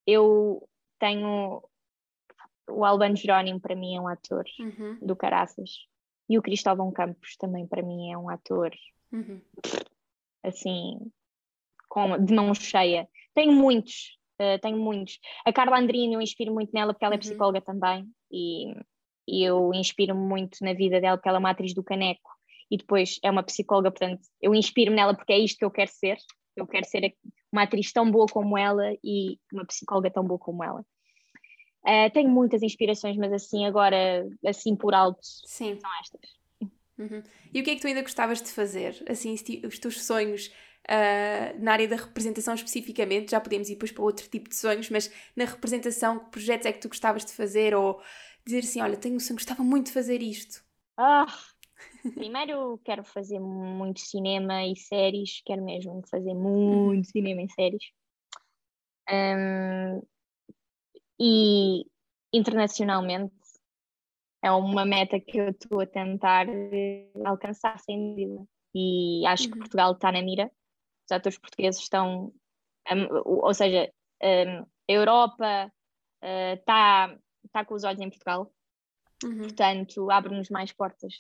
eu 0.06 0.68
tenho 1.00 1.64
o 2.70 2.86
Albano 2.86 3.16
Jerónimo 3.16 3.60
para 3.60 3.76
mim 3.76 3.96
é 3.96 4.02
um 4.02 4.08
ator 4.08 4.46
uhum. 4.60 4.98
do 5.02 5.16
Caraças 5.16 5.88
e 6.30 6.38
o 6.38 6.42
Cristóvão 6.42 6.92
Campos 6.92 7.36
também 7.38 7.68
para 7.68 7.84
mim 7.84 8.12
é 8.12 8.18
um 8.18 8.30
ator 8.30 8.72
uhum. 9.12 9.42
assim 10.44 11.00
com, 11.90 12.24
de 12.24 12.34
mão 12.34 12.54
cheia 12.54 13.08
tenho 13.34 13.54
muitos 13.54 14.18
uh, 14.40 14.60
tenho 14.62 14.78
muitos 14.78 15.20
a 15.46 15.54
Carla 15.54 15.80
Andrino 15.80 16.14
eu 16.14 16.22
inspiro 16.22 16.54
muito 16.54 16.72
nela 16.74 16.94
porque 16.94 17.06
ela 17.06 17.16
é 17.16 17.18
uhum. 17.18 17.22
psicóloga 17.22 17.62
também 17.62 18.10
e 18.32 18.74
eu 19.28 19.72
inspiro-me 19.74 20.22
muito 20.22 20.64
na 20.64 20.74
vida 20.74 21.02
dela 21.02 21.18
porque 21.18 21.30
ela 21.30 21.38
é 21.38 21.40
uma 21.40 21.52
atriz 21.52 21.74
do 21.74 21.84
Caneco 21.84 22.30
e 22.70 22.78
depois 22.78 23.20
é 23.24 23.30
uma 23.30 23.44
psicóloga 23.44 23.92
portanto 23.92 24.22
eu 24.42 24.54
inspiro-me 24.54 24.96
nela 24.96 25.16
porque 25.16 25.34
é 25.34 25.40
isto 25.40 25.60
que 25.60 25.66
eu 25.66 25.72
quero 25.72 25.92
ser 25.92 26.18
eu 26.56 26.66
quero 26.66 26.86
ser 26.86 27.14
uma 27.52 27.64
atriz 27.64 27.92
tão 27.92 28.10
boa 28.10 28.26
como 28.28 28.58
ela 28.58 28.94
e 29.04 29.38
uma 29.52 29.66
psicóloga 29.66 30.10
tão 30.10 30.24
boa 30.24 30.40
como 30.40 30.64
ela. 30.64 30.86
Uh, 31.86 32.10
tenho 32.14 32.30
muitas 32.30 32.64
inspirações, 32.64 33.16
mas 33.18 33.32
assim, 33.32 33.66
agora, 33.66 34.28
assim 34.46 34.76
por 34.76 34.94
alto, 34.94 35.20
Sim. 35.22 35.78
são 35.80 35.90
estas. 36.02 36.72
Uhum. 36.98 37.22
E 37.54 37.60
o 37.60 37.64
que 37.64 37.72
é 37.72 37.76
que 37.76 37.82
tu 37.82 37.88
ainda 37.88 38.02
gostavas 38.02 38.42
de 38.42 38.50
fazer? 38.50 39.04
Assim, 39.08 39.36
os 39.66 39.78
teus 39.78 40.04
sonhos 40.04 40.48
uh, 40.48 41.62
na 41.62 41.74
área 41.74 41.88
da 41.88 41.98
representação 41.98 42.56
especificamente, 42.56 43.32
já 43.32 43.40
podemos 43.40 43.70
ir 43.70 43.74
depois 43.74 43.92
para 43.92 44.04
outro 44.04 44.28
tipo 44.28 44.50
de 44.50 44.56
sonhos, 44.56 44.90
mas 44.90 45.12
na 45.36 45.46
representação, 45.46 46.20
que 46.20 46.32
projetos 46.32 46.66
é 46.66 46.72
que 46.72 46.80
tu 46.80 46.88
gostavas 46.88 47.24
de 47.24 47.34
fazer? 47.34 47.76
Ou 47.76 48.02
dizer 48.46 48.60
assim, 48.60 48.82
olha, 48.82 48.98
tenho 48.98 49.20
sonho, 49.20 49.38
gostava 49.38 49.64
muito 49.64 49.88
de 49.88 49.94
fazer 49.94 50.22
isto. 50.22 50.64
Ah, 50.98 51.26
Primeiro 52.14 52.80
quero 52.84 53.04
fazer 53.04 53.40
muito 53.40 54.00
cinema 54.00 54.66
e 54.66 54.76
séries, 54.76 55.42
quero 55.46 55.64
mesmo 55.64 56.02
fazer 56.08 56.34
muito 56.34 57.08
cinema 57.08 57.42
e 57.42 57.50
séries. 57.50 57.84
Um, 59.12 60.02
e 61.20 61.86
internacionalmente 62.34 63.34
é 64.44 64.52
uma 64.52 64.86
meta 64.86 65.20
que 65.20 65.38
eu 65.38 65.50
estou 65.50 65.82
a 65.82 65.86
tentar 65.86 66.48
alcançar 67.26 67.80
sem 67.80 68.16
dúvida. 68.16 68.46
E 68.74 69.26
acho 69.26 69.48
que 69.48 69.54
uhum. 69.54 69.60
Portugal 69.60 69.94
está 69.94 70.12
na 70.12 70.22
mira. 70.22 70.52
Os 71.06 71.12
atores 71.12 71.38
portugueses 71.38 71.82
estão, 71.82 72.34
ou 73.26 73.54
seja, 73.54 73.92
a 74.22 74.92
Europa 74.92 75.72
está 76.22 77.18
uh, 77.46 77.50
tá 77.52 77.64
com 77.64 77.76
os 77.76 77.84
olhos 77.84 78.02
em 78.02 78.10
Portugal. 78.10 78.52
Uhum. 79.24 79.38
Portanto, 79.38 80.12
abre-nos 80.12 80.50
mais 80.50 80.72
portas 80.72 81.14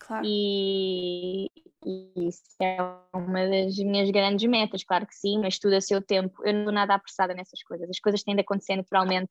Claro. 0.00 0.24
E, 0.26 1.50
e, 1.84 2.28
isso 2.28 2.56
é 2.60 2.78
uma 3.14 3.46
das 3.46 3.76
minhas 3.76 4.10
grandes 4.10 4.48
metas, 4.48 4.82
claro 4.82 5.06
que 5.06 5.14
sim, 5.14 5.38
mas 5.38 5.58
tudo 5.58 5.76
a 5.76 5.80
seu 5.80 6.00
tempo. 6.00 6.42
Eu 6.44 6.54
não 6.54 6.60
estou 6.60 6.72
nada 6.72 6.94
apressada 6.94 7.34
nessas 7.34 7.62
coisas. 7.62 7.88
As 7.88 8.00
coisas 8.00 8.22
têm 8.22 8.34
de 8.34 8.40
acontecer 8.40 8.76
naturalmente 8.76 9.30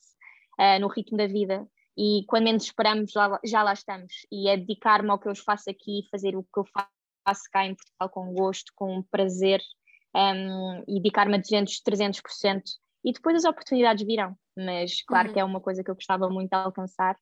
uh, 0.59 0.79
no 0.79 0.87
ritmo 0.87 1.17
da 1.17 1.27
vida 1.27 1.67
e 1.97 2.23
quando 2.27 2.43
menos 2.43 2.63
esperamos, 2.63 3.11
já, 3.11 3.39
já 3.43 3.63
lá 3.63 3.73
estamos. 3.73 4.13
E 4.31 4.47
é 4.47 4.55
dedicar-me 4.55 5.09
ao 5.09 5.19
que 5.19 5.27
eu 5.27 5.35
faço 5.35 5.69
aqui, 5.69 6.03
fazer 6.11 6.35
o 6.35 6.43
que 6.43 6.59
eu 6.59 6.65
faço 6.65 7.43
cá 7.51 7.65
em 7.65 7.75
Portugal 7.75 8.09
com 8.09 8.33
gosto, 8.33 8.71
com 8.75 9.03
prazer 9.11 9.61
um, 10.15 10.83
e 10.87 11.01
dedicar-me 11.01 11.35
a 11.35 11.39
200, 11.39 11.81
300%. 11.81 12.61
E 13.03 13.11
depois 13.11 13.35
as 13.35 13.45
oportunidades 13.45 14.05
virão, 14.05 14.35
mas 14.65 15.01
claro 15.03 15.27
uhum. 15.27 15.33
que 15.33 15.39
é 15.39 15.43
uma 15.43 15.61
coisa 15.61 15.83
que 15.83 15.89
eu 15.89 15.95
gostava 15.95 16.29
muito 16.29 16.49
de 16.49 16.55
alcançar 16.55 17.17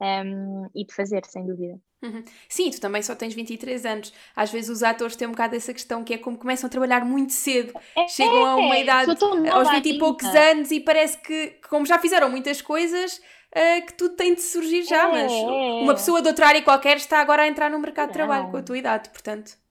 um, 0.00 0.68
e 0.74 0.84
de 0.84 0.94
fazer, 0.94 1.24
sem 1.26 1.46
dúvida. 1.46 1.78
Uhum. 2.02 2.24
Sim, 2.48 2.70
tu 2.70 2.80
também 2.80 3.00
só 3.00 3.14
tens 3.14 3.32
23 3.32 3.86
anos. 3.86 4.12
Às 4.34 4.50
vezes 4.50 4.68
os 4.68 4.82
atores 4.82 5.14
têm 5.14 5.28
um 5.28 5.30
bocado 5.30 5.54
essa 5.54 5.72
questão 5.72 6.02
que 6.02 6.14
é 6.14 6.18
como 6.18 6.36
começam 6.36 6.66
a 6.66 6.70
trabalhar 6.70 7.04
muito 7.04 7.32
cedo, 7.32 7.72
é, 7.96 8.08
chegam 8.08 8.44
a 8.44 8.56
uma 8.56 8.76
idade 8.76 9.12
aos 9.52 9.70
20 9.70 9.86
e 9.86 9.98
poucos 9.98 10.26
anos 10.26 10.70
e 10.72 10.80
parece 10.80 11.18
que, 11.18 11.58
como 11.68 11.86
já 11.86 11.98
fizeram 12.00 12.28
muitas 12.28 12.60
coisas, 12.60 13.18
uh, 13.18 13.86
que 13.86 13.94
tudo 13.94 14.16
tem 14.16 14.34
de 14.34 14.42
surgir 14.42 14.82
já. 14.82 15.08
É, 15.08 15.12
mas 15.12 15.32
uma 15.32 15.94
pessoa 15.94 16.20
de 16.20 16.28
outra 16.28 16.48
área 16.48 16.62
qualquer 16.62 16.96
está 16.96 17.20
agora 17.20 17.42
a 17.42 17.46
entrar 17.46 17.70
no 17.70 17.78
mercado 17.78 18.08
de 18.08 18.14
trabalho 18.14 18.50
com 18.50 18.56
a 18.56 18.62
tua 18.62 18.76
idade, 18.76 19.08
portanto. 19.10 19.61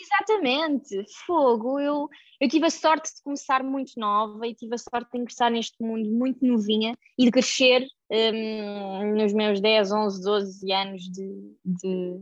Exatamente, 0.00 1.04
fogo. 1.26 1.80
Eu, 1.80 2.08
eu 2.40 2.48
tive 2.48 2.66
a 2.66 2.70
sorte 2.70 3.14
de 3.14 3.22
começar 3.22 3.62
muito 3.62 3.92
nova 3.96 4.46
e 4.46 4.54
tive 4.54 4.74
a 4.74 4.78
sorte 4.78 5.10
de 5.12 5.18
ingressar 5.18 5.50
neste 5.50 5.82
mundo 5.82 6.08
muito 6.10 6.46
novinha 6.46 6.96
e 7.18 7.24
de 7.24 7.30
crescer 7.30 7.86
um, 8.10 9.16
nos 9.16 9.32
meus 9.32 9.60
10, 9.60 9.90
11, 9.90 10.22
12 10.22 10.72
anos 10.72 11.02
de, 11.02 11.56
de 11.64 12.20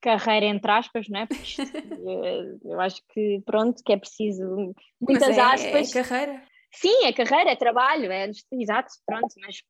carreira, 0.00 0.46
entre 0.46 0.70
aspas, 0.70 1.08
não 1.08 1.20
é? 1.20 1.26
Porque 1.26 1.56
eu, 2.06 2.72
eu, 2.72 2.80
acho 2.80 3.02
que, 3.08 3.42
pronto, 3.46 3.82
que 3.82 3.92
é 3.92 3.96
preciso 3.96 4.74
muitas 5.00 5.36
é, 5.36 5.40
aspas. 5.40 5.94
É 5.94 6.02
carreira. 6.02 6.42
Sim, 6.72 7.04
é 7.04 7.12
carreira, 7.12 7.50
é 7.50 7.56
trabalho, 7.56 8.12
é 8.12 8.30
exato, 8.52 8.92
pronto, 9.06 9.32
mas 9.38 9.62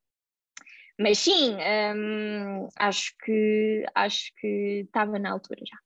mas 0.98 1.18
sim, 1.18 1.54
hum, 1.94 2.68
acho 2.78 3.12
que 3.22 3.84
acho 3.94 4.32
que 4.40 4.84
estava 4.86 5.18
na 5.18 5.30
altura 5.30 5.60
já. 5.66 5.76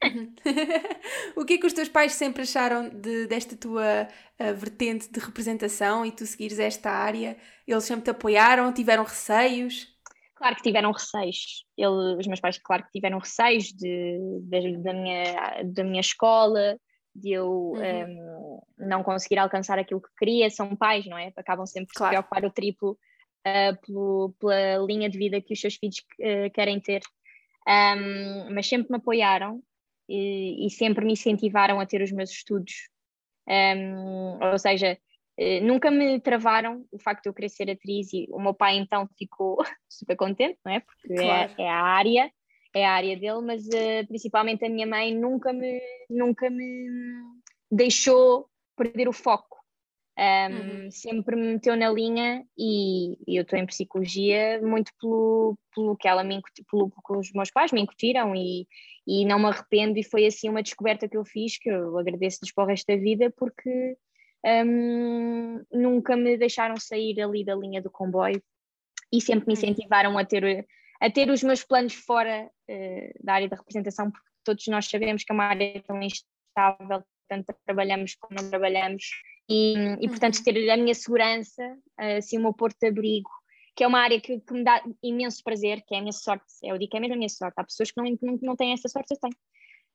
o 1.36 1.44
que 1.44 1.54
é 1.54 1.58
que 1.58 1.66
os 1.66 1.72
teus 1.74 1.88
pais 1.88 2.12
sempre 2.12 2.42
acharam 2.42 2.88
de, 2.88 3.26
desta 3.26 3.54
tua 3.56 4.08
uh, 4.40 4.54
vertente 4.54 5.12
de 5.12 5.20
representação 5.20 6.06
e 6.06 6.12
tu 6.12 6.24
seguires 6.24 6.58
esta 6.58 6.90
área? 6.90 7.36
Eles 7.66 7.84
sempre 7.84 8.04
te 8.04 8.10
apoiaram? 8.10 8.72
Tiveram 8.72 9.04
receios? 9.04 9.86
Claro 10.34 10.56
que 10.56 10.62
tiveram 10.62 10.92
receios. 10.92 11.66
Ele, 11.76 12.16
os 12.18 12.26
meus 12.26 12.40
pais, 12.40 12.58
claro 12.58 12.84
que 12.84 12.92
tiveram 12.92 13.18
receios 13.18 13.64
de, 13.64 14.18
de 14.44 14.78
da, 14.78 14.94
minha, 14.94 15.62
da 15.64 15.84
minha 15.84 16.00
escola, 16.00 16.78
de 17.14 17.32
eu 17.32 17.50
uhum. 17.50 17.80
um, 17.80 18.60
não 18.78 19.02
conseguir 19.02 19.38
alcançar 19.38 19.78
aquilo 19.78 20.00
que 20.00 20.08
queria. 20.16 20.48
São 20.48 20.74
pais, 20.74 21.04
não 21.06 21.18
é? 21.18 21.32
Acabam 21.36 21.66
sempre 21.66 21.92
claro. 21.94 22.14
se 22.14 22.16
preocupar 22.16 22.44
o 22.46 22.52
triplo 22.52 22.96
uh, 23.48 23.86
pelo, 23.86 24.34
pela 24.38 24.84
linha 24.86 25.08
de 25.08 25.18
vida 25.18 25.40
que 25.40 25.54
os 25.54 25.60
seus 25.60 25.76
filhos 25.76 25.98
uh, 26.20 26.50
querem 26.52 26.80
ter. 26.80 27.02
Um, 27.66 28.54
mas 28.54 28.66
sempre 28.66 28.90
me 28.90 28.96
apoiaram 28.96 29.62
e, 30.08 30.66
e, 30.66 30.70
sempre 30.70 31.04
me 31.04 31.12
incentivaram 31.12 31.78
a 31.78 31.86
ter 31.86 32.00
os 32.00 32.10
meus 32.10 32.30
estudos. 32.30 32.88
Um, 33.46 34.38
ou 34.42 34.58
seja, 34.58 34.98
uh, 35.38 35.64
nunca 35.64 35.90
me 35.90 36.18
travaram 36.20 36.86
o 36.90 36.98
facto 36.98 37.24
de 37.24 37.28
eu 37.28 37.34
querer 37.34 37.50
ser 37.50 37.70
atriz 37.70 38.12
e 38.12 38.26
o 38.30 38.40
meu 38.40 38.54
pai 38.54 38.76
então 38.76 39.06
ficou 39.18 39.58
super 39.88 40.16
contente, 40.16 40.58
não 40.64 40.72
é? 40.72 40.80
Porque 40.80 41.12
é, 41.12 41.16
claro. 41.16 41.54
é, 41.58 41.62
é, 41.62 41.68
a 41.68 41.82
área, 41.82 42.32
é 42.74 42.86
a 42.86 42.92
área 42.92 43.16
dele, 43.18 43.42
mas 43.42 43.66
uh, 43.66 44.06
principalmente 44.08 44.64
a 44.64 44.70
minha 44.70 44.86
mãe 44.86 45.14
nunca 45.14 45.52
me, 45.52 45.80
nunca 46.08 46.48
me 46.48 46.88
deixou 47.70 48.48
perder 48.76 49.08
o 49.08 49.12
foco. 49.12 49.57
Um, 50.18 50.82
uhum. 50.82 50.90
sempre 50.90 51.36
me 51.36 51.52
meteu 51.52 51.76
na 51.76 51.88
linha 51.92 52.44
e, 52.58 53.16
e 53.24 53.36
eu 53.36 53.42
estou 53.42 53.56
em 53.56 53.64
psicologia 53.64 54.60
muito 54.60 54.90
pelo, 55.00 55.56
pelo 55.72 55.96
que 55.96 56.08
ela 56.08 56.24
me 56.24 56.34
incutiu, 56.34 56.64
pelo 56.68 56.90
que 56.90 57.12
os 57.12 57.30
meus 57.32 57.52
pais 57.52 57.70
me 57.70 57.80
incutiram 57.80 58.34
e, 58.34 58.66
e 59.06 59.24
não 59.24 59.38
me 59.38 59.46
arrependo 59.46 59.96
e 59.96 60.02
foi 60.02 60.26
assim 60.26 60.48
uma 60.48 60.60
descoberta 60.60 61.08
que 61.08 61.16
eu 61.16 61.24
fiz 61.24 61.56
que 61.56 61.70
eu 61.70 61.96
agradeço-lhes 61.96 62.52
para 62.52 62.64
o 62.64 62.66
resto 62.66 62.84
da 62.88 62.96
vida 62.96 63.32
porque 63.38 63.96
um, 64.44 65.62
nunca 65.70 66.16
me 66.16 66.36
deixaram 66.36 66.76
sair 66.78 67.20
ali 67.20 67.44
da 67.44 67.54
linha 67.54 67.80
do 67.80 67.90
comboio 67.90 68.42
e 69.12 69.20
sempre 69.20 69.46
me 69.46 69.52
uhum. 69.52 69.58
incentivaram 69.60 70.18
a 70.18 70.24
ter, 70.24 70.66
a 71.00 71.08
ter 71.08 71.30
os 71.30 71.44
meus 71.44 71.62
planos 71.62 71.94
fora 71.94 72.50
uh, 72.68 73.24
da 73.24 73.34
área 73.34 73.48
da 73.48 73.56
representação 73.56 74.10
porque 74.10 74.28
todos 74.42 74.66
nós 74.66 74.88
sabemos 74.88 75.22
que 75.22 75.30
é 75.30 75.34
uma 75.34 75.44
área 75.44 75.80
tão 75.86 76.02
instável 76.02 77.04
tanto 77.28 77.54
trabalhamos 77.64 78.16
como 78.16 78.40
não 78.42 78.50
trabalhamos 78.50 79.04
e, 79.48 79.74
e 80.00 80.08
portanto 80.08 80.36
uhum. 80.36 80.44
ter 80.44 80.70
a 80.70 80.76
minha 80.76 80.94
segurança, 80.94 81.76
assim 81.96 82.38
o 82.38 82.42
meu 82.42 82.52
porto 82.52 82.76
de 82.80 82.88
abrigo, 82.88 83.30
que 83.74 83.84
é 83.84 83.86
uma 83.86 84.00
área 84.00 84.20
que, 84.20 84.40
que, 84.40 84.52
me 84.52 84.64
dá 84.64 84.82
imenso 85.02 85.42
prazer, 85.42 85.82
que 85.86 85.94
é 85.94 85.98
a 85.98 86.00
minha 86.00 86.12
sorte, 86.12 86.44
eu 86.62 86.76
digo 86.76 86.90
que 86.90 86.96
é 86.96 87.00
mesmo 87.00 87.14
a 87.14 87.16
minha 87.16 87.28
sorte, 87.28 87.54
há 87.56 87.64
pessoas 87.64 87.90
que 87.90 88.00
não, 88.00 88.18
não, 88.20 88.38
não 88.42 88.56
têm 88.56 88.72
essa 88.72 88.88
sorte, 88.88 89.14
eu 89.14 89.18
tenho. 89.20 89.36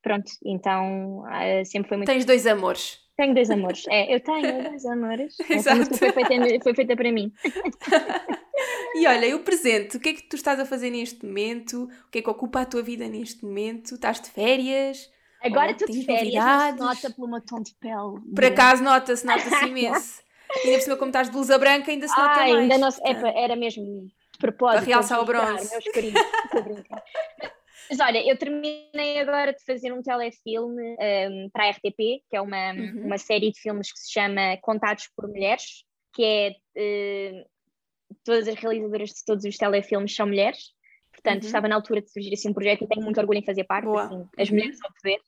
pronto, 0.01 0.31
então 0.45 1.19
uh, 1.19 1.65
sempre 1.65 1.89
foi 1.89 1.97
muito. 1.97 2.07
Tens 2.07 2.25
dois 2.25 2.47
amores. 2.47 3.03
Tenho 3.15 3.35
dois 3.35 3.49
amores. 3.51 3.83
É, 3.89 4.13
eu 4.13 4.19
tenho 4.19 4.63
dois 4.63 4.85
amores. 4.85 5.35
Exato. 5.47 5.95
Foi 5.97 6.11
feita, 6.11 6.63
foi 6.63 6.73
feita 6.73 6.95
para 6.95 7.11
mim. 7.11 7.31
e 8.95 9.05
olha, 9.05 9.27
e 9.27 9.33
o 9.35 9.43
presente? 9.43 9.97
O 9.97 9.99
que 9.99 10.09
é 10.09 10.13
que 10.13 10.23
tu 10.23 10.35
estás 10.35 10.59
a 10.59 10.65
fazer 10.65 10.89
neste 10.89 11.23
momento? 11.23 11.83
O 12.07 12.09
que 12.09 12.19
é 12.19 12.21
que 12.23 12.29
ocupa 12.29 12.61
a 12.61 12.65
tua 12.65 12.81
vida 12.81 13.07
neste 13.07 13.45
momento? 13.45 13.93
Estás 13.93 14.19
de 14.19 14.31
férias? 14.31 15.11
Agora 15.43 15.71
estou 15.71 15.87
de 15.87 16.03
férias, 16.03 16.43
nota 16.77 17.11
pelo 17.11 17.27
meu 17.27 17.41
tom 17.41 17.61
de 17.61 17.75
pele. 17.75 18.21
Por 18.33 18.45
acaso 18.45 18.83
nota-se, 18.83 19.25
nota-se 19.25 19.65
imenso. 19.67 20.21
ainda 20.63 20.77
por 20.77 20.83
cima, 20.83 20.97
como 20.97 21.09
estás 21.09 21.27
de 21.27 21.33
blusa 21.33 21.57
branca, 21.57 21.91
ainda 21.91 22.07
se 22.07 22.17
nota 22.17 22.31
ah, 22.31 22.35
mais. 22.37 22.55
Ainda 22.55 22.77
não, 22.77 22.87
é, 22.87 23.43
era 23.43 23.55
mesmo 23.55 23.83
de 23.83 24.39
propósito. 24.39 24.79
Para 24.79 24.85
realçar 24.85 25.21
o 25.21 25.25
bronze. 25.25 25.69
Meus 25.69 25.83
Mas 27.89 27.99
olha, 27.99 28.25
eu 28.25 28.37
terminei 28.37 29.19
agora 29.19 29.53
de 29.53 29.63
fazer 29.65 29.91
um 29.91 30.01
telefilme 30.01 30.95
um, 30.99 31.49
para 31.51 31.65
a 31.65 31.69
RTP, 31.71 32.23
que 32.29 32.35
é 32.35 32.41
uma, 32.41 32.71
uhum. 32.71 33.05
uma 33.05 33.17
série 33.17 33.51
de 33.51 33.59
filmes 33.59 33.91
que 33.91 33.99
se 33.99 34.11
chama 34.11 34.57
Contados 34.61 35.09
por 35.15 35.27
Mulheres, 35.27 35.83
que 36.13 36.23
é 36.23 36.49
uh, 36.51 37.45
todas 38.23 38.47
as 38.47 38.55
realizadoras 38.55 39.09
de 39.09 39.25
todos 39.25 39.43
os 39.43 39.57
telefilmes 39.57 40.15
são 40.15 40.25
mulheres. 40.25 40.71
Portanto, 41.11 41.43
uhum. 41.43 41.47
estava 41.47 41.67
na 41.67 41.75
altura 41.75 42.01
de 42.01 42.09
surgir 42.09 42.33
assim 42.33 42.49
um 42.49 42.53
projeto 42.53 42.83
e 42.83 42.87
tenho 42.87 43.03
muito 43.03 43.19
orgulho 43.19 43.39
em 43.39 43.45
fazer 43.45 43.65
parte, 43.65 43.87
assim, 43.87 44.27
as 44.37 44.49
uhum. 44.49 44.55
mulheres 44.55 44.79
ao 44.83 44.93
poder. 44.93 45.19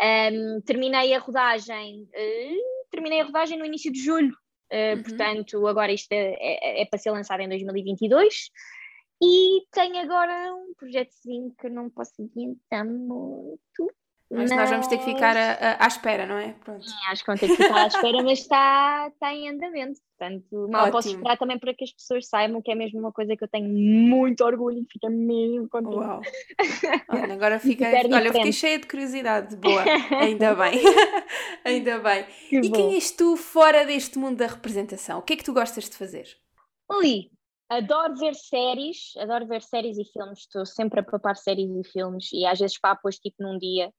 Um, 0.00 0.60
terminei 0.62 1.14
a 1.14 1.18
rodagem, 1.18 2.02
uh, 2.02 2.88
terminei 2.90 3.20
a 3.20 3.24
rodagem 3.24 3.58
no 3.58 3.64
início 3.64 3.92
de 3.92 4.00
julho, 4.00 4.34
uh, 4.72 5.02
portanto, 5.02 5.66
agora 5.66 5.92
isto 5.92 6.10
é, 6.12 6.34
é, 6.38 6.82
é, 6.82 6.86
para 6.86 6.98
ser 6.98 7.10
lançado 7.10 7.40
em 7.40 7.48
2022. 7.48 8.50
E 9.22 9.62
tenho 9.70 9.98
agora 9.98 10.52
um 10.54 10.74
projetozinho 10.74 11.54
que 11.58 11.68
não 11.68 11.88
posso 11.88 12.12
adiantar 12.20 12.84
muito. 12.84 13.90
Mas, 14.34 14.50
nós 14.50 14.68
vamos 14.68 14.86
ter 14.88 14.98
que 14.98 15.04
ficar 15.04 15.36
a, 15.36 15.52
a, 15.52 15.84
à 15.84 15.86
espera, 15.86 16.26
não 16.26 16.36
é? 16.36 16.52
Pronto. 16.64 16.84
Sim, 16.84 16.94
acho 17.08 17.22
que 17.22 17.26
vamos 17.26 17.40
ter 17.40 17.46
que 17.48 17.56
ficar 17.56 17.84
à 17.84 17.86
espera, 17.86 18.22
mas 18.22 18.38
está, 18.40 19.08
está 19.12 19.32
em 19.32 19.48
andamento. 19.48 20.00
Portanto, 20.18 20.68
mal 20.68 20.82
Ótimo. 20.82 20.92
posso 20.92 21.08
esperar 21.08 21.38
também 21.38 21.58
para 21.58 21.74
que 21.74 21.84
as 21.84 21.92
pessoas 21.92 22.28
saibam 22.28 22.60
que 22.60 22.70
é 22.70 22.74
mesmo 22.74 22.98
uma 22.98 23.12
coisa 23.12 23.36
que 23.36 23.44
eu 23.44 23.48
tenho 23.48 23.68
muito 23.68 24.44
orgulho 24.44 24.78
e 24.78 24.86
fica 24.92 25.08
mesmo 25.08 25.68
contente. 25.68 25.96
Uau! 25.96 26.20
Olha, 27.08 27.34
agora 27.34 27.58
fica. 27.58 27.86
Olha, 27.86 28.26
eu 28.26 28.32
fiquei 28.32 28.52
cheia 28.52 28.78
de 28.78 28.86
curiosidade. 28.86 29.56
Boa, 29.56 29.82
ainda 30.20 30.54
bem. 30.54 30.80
ainda 31.64 31.98
bem. 31.98 32.24
Que 32.48 32.56
e 32.56 32.68
bom. 32.68 32.76
quem 32.76 32.94
és 32.94 33.10
tu 33.10 33.36
fora 33.36 33.84
deste 33.84 34.18
mundo 34.18 34.38
da 34.38 34.46
representação? 34.46 35.18
O 35.20 35.22
que 35.22 35.34
é 35.34 35.36
que 35.36 35.44
tu 35.44 35.52
gostas 35.52 35.88
de 35.88 35.96
fazer? 35.96 36.26
Ui, 36.90 37.30
Adoro 37.68 38.14
ver 38.16 38.34
séries, 38.34 39.16
adoro 39.16 39.46
ver 39.46 39.62
séries 39.62 39.96
e 39.96 40.04
filmes, 40.04 40.40
estou 40.40 40.66
sempre 40.66 41.00
a 41.00 41.02
papar 41.02 41.34
séries 41.34 41.70
e 41.74 41.82
filmes 41.90 42.30
e 42.32 42.44
às 42.44 42.58
vezes 42.58 42.78
papo 42.78 43.08
tipo 43.10 43.42
num 43.42 43.58
dia, 43.58 43.90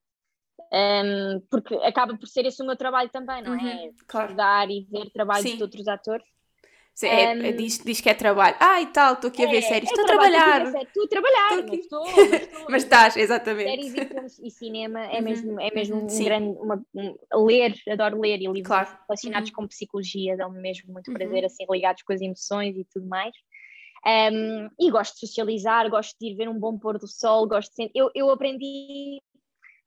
um, 0.76 1.40
porque 1.50 1.74
acaba 1.76 2.16
por 2.16 2.28
ser 2.28 2.44
esse 2.44 2.62
o 2.62 2.66
meu 2.66 2.76
trabalho 2.76 3.08
também, 3.08 3.42
não 3.42 3.54
é? 3.54 3.56
uhum, 3.56 3.68
é? 3.68 3.90
Claro. 4.06 4.26
Estudar 4.26 4.70
e 4.70 4.86
ver 4.90 5.10
trabalhos 5.10 5.50
Sim. 5.50 5.56
de 5.56 5.62
outros 5.62 5.88
atores. 5.88 6.26
Sim, 6.94 7.08
é, 7.08 7.34
um, 7.34 7.42
é, 7.44 7.52
diz, 7.52 7.78
diz 7.84 8.00
que 8.00 8.08
é 8.08 8.14
trabalho. 8.14 8.56
Ah, 8.58 8.80
e 8.80 8.86
tal, 8.86 9.14
estou 9.14 9.28
aqui 9.28 9.44
a 9.44 9.50
ver 9.50 9.58
é, 9.58 9.60
séries. 9.60 9.90
Estou 9.90 10.04
a 10.04 10.06
trabalhar. 10.06 10.66
Estou 10.66 11.04
a 11.04 11.08
trabalhar, 11.08 11.58
estou 11.58 11.74
estou, 11.74 12.04
mas, 12.04 12.64
mas 12.70 12.82
estás, 12.84 13.16
exatamente. 13.18 13.68
Séries 13.68 13.94
e 13.94 14.06
filmes 14.06 14.38
e 14.38 14.50
cinema 14.50 15.00
é 15.04 15.18
uhum. 15.18 15.24
mesmo, 15.24 15.60
é 15.60 15.70
mesmo 15.74 15.96
um 15.96 16.24
grande. 16.24 16.58
Uma, 16.58 16.82
um, 16.94 17.44
ler, 17.44 17.74
adoro 17.90 18.18
ler 18.18 18.40
e 18.40 18.46
livros 18.46 18.62
claro. 18.62 18.98
relacionados 19.06 19.50
uhum. 19.50 19.56
com 19.56 19.68
psicologia, 19.68 20.38
dão-me 20.38 20.58
mesmo 20.58 20.90
muito 20.90 21.08
uhum. 21.08 21.14
prazer, 21.14 21.44
assim, 21.44 21.66
ligados 21.70 22.02
com 22.02 22.14
as 22.14 22.20
emoções 22.22 22.74
e 22.76 22.84
tudo 22.84 23.06
mais. 23.06 23.34
Um, 24.06 24.70
e 24.80 24.90
gosto 24.90 25.14
de 25.14 25.26
socializar, 25.26 25.90
gosto 25.90 26.16
de 26.18 26.28
ir 26.28 26.34
ver 26.34 26.48
um 26.48 26.58
bom 26.58 26.78
pôr 26.78 26.98
do 26.98 27.08
sol, 27.08 27.46
gosto 27.46 27.74
de 27.76 27.90
eu, 27.94 28.10
eu 28.14 28.30
aprendi, 28.30 29.20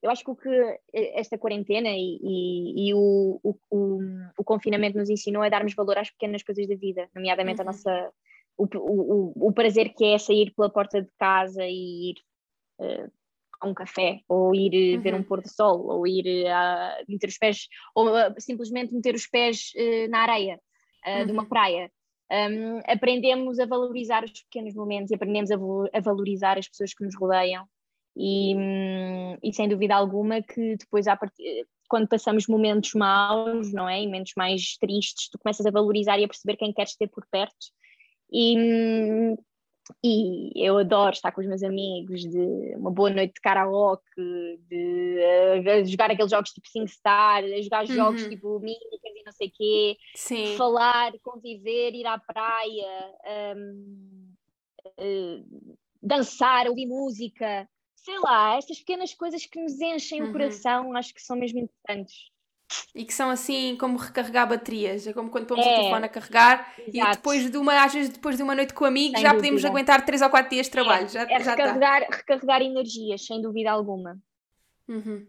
eu 0.02 0.10
acho 0.10 0.24
que 0.24 0.32
o 0.32 0.36
que 0.36 0.80
esta 0.94 1.38
quarentena 1.38 1.90
e, 1.90 2.20
e, 2.22 2.90
e 2.90 2.94
o, 2.94 3.40
o, 3.44 3.56
o, 3.70 4.00
o, 4.38 4.44
confinamento 4.44 4.98
nos 4.98 5.10
ensinou 5.10 5.44
é 5.44 5.50
darmos 5.50 5.74
valor 5.74 5.98
às 5.98 6.10
pequenas 6.10 6.42
coisas 6.44 6.68
da 6.68 6.76
vida, 6.76 7.10
nomeadamente 7.14 7.62
uhum. 7.62 7.68
a 7.68 7.72
nossa, 7.72 8.12
o, 8.58 9.52
prazer 9.54 9.94
que 9.94 10.06
é 10.06 10.18
sair 10.18 10.54
pela 10.56 10.70
porta 10.70 11.02
de 11.02 11.10
casa 11.18 11.66
e 11.66 12.12
ir 12.12 12.16
uh, 12.80 13.12
a 13.62 13.68
um 13.68 13.74
café, 13.74 14.22
ou 14.28 14.56
ir 14.56 14.96
uhum. 14.96 15.02
ver 15.02 15.14
um 15.14 15.18
uhum. 15.18 15.24
pôr 15.24 15.42
do 15.42 15.50
sol, 15.50 15.86
ou 15.88 16.08
ir 16.08 16.26
uh, 16.46 17.06
meter 17.08 17.28
os 17.28 17.38
pés, 17.38 17.68
ou 17.94 18.08
uh, 18.10 18.34
simplesmente 18.38 18.94
meter 18.94 19.16
os 19.16 19.28
pés 19.28 19.74
na 20.10 20.20
areia 20.20 20.60
uhum. 21.06 21.26
de 21.26 21.32
uma 21.32 21.44
uhum. 21.44 21.50
praia 21.50 21.92
um, 22.32 22.80
aprendemos 22.86 23.60
a 23.60 23.66
valorizar 23.66 24.24
os 24.24 24.44
pequenos 24.44 24.76
momentos 24.76 25.10
e 25.10 25.16
aprendemos 25.16 25.50
a, 25.50 25.56
a 25.56 26.00
valorizar 26.00 26.58
as 26.58 26.68
pessoas 26.68 26.94
que 26.94 27.04
nos 27.04 27.16
rodeiam 27.16 27.66
e, 28.22 28.54
e, 29.42 29.54
sem 29.54 29.70
dúvida 29.70 29.96
alguma 29.96 30.42
que 30.42 30.76
depois 30.76 31.08
partir, 31.16 31.66
quando 31.88 32.08
passamos 32.08 32.48
momentos 32.48 32.94
maus, 32.94 33.72
não 33.72 33.88
é, 33.88 34.02
e 34.02 34.06
momentos 34.06 34.34
mais 34.36 34.76
tristes, 34.78 35.30
tu 35.30 35.40
começas 35.40 35.66
a 35.66 35.72
valorizar 35.72 36.20
e 36.20 36.26
a 36.26 36.28
perceber 36.28 36.58
quem 36.58 36.74
queres 36.74 36.98
ter 36.98 37.08
por 37.08 37.26
perto 37.32 37.68
e, 38.32 39.36
e 40.04 40.52
eu 40.56 40.78
adoro 40.78 41.14
estar 41.14 41.32
com 41.32 41.42
os 41.42 41.48
meus 41.48 41.64
amigos, 41.64 42.22
de 42.22 42.76
uma 42.76 42.92
boa 42.92 43.10
noite 43.10 43.36
de 43.36 43.42
karaoke, 43.42 44.04
de 44.68 45.18
uh, 45.20 45.86
jogar 45.86 46.12
aqueles 46.12 46.32
jogos 46.32 46.52
tipo 46.52 46.68
SingStar, 46.68 47.44
jogar 47.64 47.86
uhum. 47.86 47.96
jogos 47.96 48.28
tipo 48.28 48.60
mímicas 48.60 49.00
e 49.16 49.24
não 49.24 49.32
sei 49.32 49.48
o 49.48 49.52
quê, 49.52 49.98
Sim. 50.16 50.58
falar, 50.58 51.14
conviver, 51.24 51.96
ir 51.96 52.06
à 52.06 52.20
praia, 52.20 53.56
um, 53.56 54.34
uh, 54.86 54.92
eh, 54.98 55.44
dançar, 56.02 56.68
ouvir 56.68 56.86
música, 56.86 57.68
sei 58.04 58.20
lá, 58.20 58.58
estas 58.58 58.80
pequenas 58.80 59.14
coisas 59.14 59.46
que 59.46 59.62
nos 59.62 59.80
enchem 59.80 60.22
uhum. 60.22 60.30
o 60.30 60.32
coração, 60.32 60.96
acho 60.96 61.14
que 61.14 61.22
são 61.22 61.38
mesmo 61.38 61.60
importantes. 61.60 62.30
E 62.94 63.04
que 63.04 63.14
são 63.14 63.32
assim 63.32 63.76
como 63.78 63.98
recarregar 63.98 64.48
baterias, 64.48 65.08
é 65.08 65.14
como 65.14 65.30
quando 65.30 65.48
pomos 65.48 65.66
é, 65.66 65.72
o 65.72 65.76
telefone 65.76 66.06
a 66.06 66.10
carregar 66.10 66.74
exato. 66.78 66.92
e 66.94 67.16
depois 67.16 67.50
de 67.50 67.58
uma, 67.58 67.84
às 67.84 67.94
vezes 67.94 68.10
depois 68.12 68.38
de 68.38 68.44
uma 68.44 68.54
noite 68.54 68.76
com 68.76 68.86
amigos, 68.86 69.14
sem 69.14 69.22
já 69.22 69.30
dúvida. 69.30 69.42
podemos 69.42 69.66
aguentar 69.66 70.06
3 70.06 70.22
ou 70.22 70.30
4 70.30 70.50
dias 70.50 70.68
de 70.68 70.72
trabalho. 70.72 71.06
É, 71.06 71.10
já, 71.10 71.24
é 71.24 71.40
já 71.40 71.52
recarregar, 71.56 72.08
tá. 72.08 72.16
recarregar 72.16 72.62
energias, 72.62 73.26
sem 73.26 73.42
dúvida 73.42 73.72
alguma. 73.72 74.20
Uhum. 74.88 75.26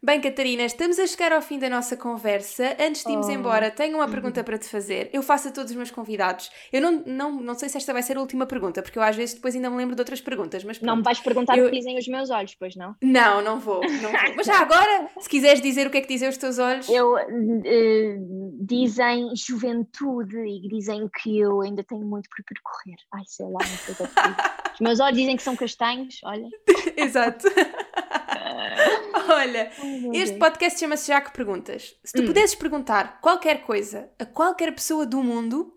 Bem, 0.00 0.20
Catarina, 0.20 0.62
estamos 0.62 0.96
a 1.00 1.06
chegar 1.08 1.32
ao 1.32 1.42
fim 1.42 1.58
da 1.58 1.68
nossa 1.68 1.96
conversa. 1.96 2.76
Antes 2.78 3.02
de 3.02 3.10
irmos 3.10 3.26
oh. 3.26 3.32
embora, 3.32 3.68
tenho 3.68 3.96
uma 3.96 4.08
pergunta 4.08 4.44
para 4.44 4.56
te 4.56 4.66
fazer. 4.66 5.10
Eu 5.12 5.24
faço 5.24 5.48
a 5.48 5.50
todos 5.50 5.72
os 5.72 5.76
meus 5.76 5.90
convidados. 5.90 6.52
Eu 6.72 6.80
não, 6.80 7.02
não, 7.04 7.40
não 7.40 7.54
sei 7.54 7.68
se 7.68 7.78
esta 7.78 7.92
vai 7.92 8.00
ser 8.00 8.16
a 8.16 8.20
última 8.20 8.46
pergunta, 8.46 8.80
porque 8.80 8.96
eu 8.96 9.02
às 9.02 9.16
vezes 9.16 9.34
depois 9.34 9.56
ainda 9.56 9.68
me 9.68 9.76
lembro 9.76 9.96
de 9.96 10.00
outras 10.00 10.20
perguntas. 10.20 10.62
Mas 10.62 10.80
não 10.80 10.98
me 10.98 11.02
vais 11.02 11.18
perguntar 11.18 11.58
eu... 11.58 11.66
o 11.66 11.70
que 11.70 11.76
dizem 11.76 11.98
os 11.98 12.06
meus 12.06 12.30
olhos, 12.30 12.54
pois 12.54 12.76
não? 12.76 12.94
Não, 13.02 13.42
não 13.42 13.58
vou, 13.58 13.80
não 13.82 14.12
vou. 14.12 14.36
Mas 14.36 14.46
já 14.46 14.60
agora, 14.62 15.10
se 15.18 15.28
quiseres 15.28 15.60
dizer 15.60 15.88
o 15.88 15.90
que 15.90 15.98
é 15.98 16.00
que 16.00 16.08
dizem 16.08 16.28
os 16.28 16.36
teus 16.36 16.60
olhos. 16.60 16.88
Eu 16.88 17.14
uh, 17.14 18.56
dizem 18.60 19.34
juventude 19.34 20.38
e 20.38 20.68
dizem 20.68 21.10
que 21.20 21.40
eu 21.40 21.60
ainda 21.60 21.82
tenho 21.82 22.06
muito 22.06 22.28
para 22.28 22.44
percorrer. 22.44 22.98
Ai, 23.12 23.24
sei 23.26 23.46
lá, 23.46 23.58
não 23.58 23.66
sei 23.66 23.94
o 23.94 23.96
que 23.96 24.02
é 24.04 24.58
Os 24.74 24.80
meus 24.80 25.00
olhos 25.00 25.18
dizem 25.18 25.36
que 25.36 25.42
são 25.42 25.56
castanhos, 25.56 26.20
olha. 26.22 26.48
Exato. 26.96 27.48
Olha, 29.28 29.70
este 30.14 30.38
podcast 30.38 30.80
chama-se 30.80 31.08
Já 31.08 31.20
que 31.20 31.32
Perguntas. 31.32 31.94
Se 32.02 32.14
tu 32.14 32.22
hum. 32.22 32.26
pudesses 32.26 32.54
perguntar 32.54 33.20
qualquer 33.20 33.62
coisa 33.62 34.10
a 34.18 34.24
qualquer 34.24 34.72
pessoa 34.74 35.04
do 35.04 35.22
mundo, 35.22 35.76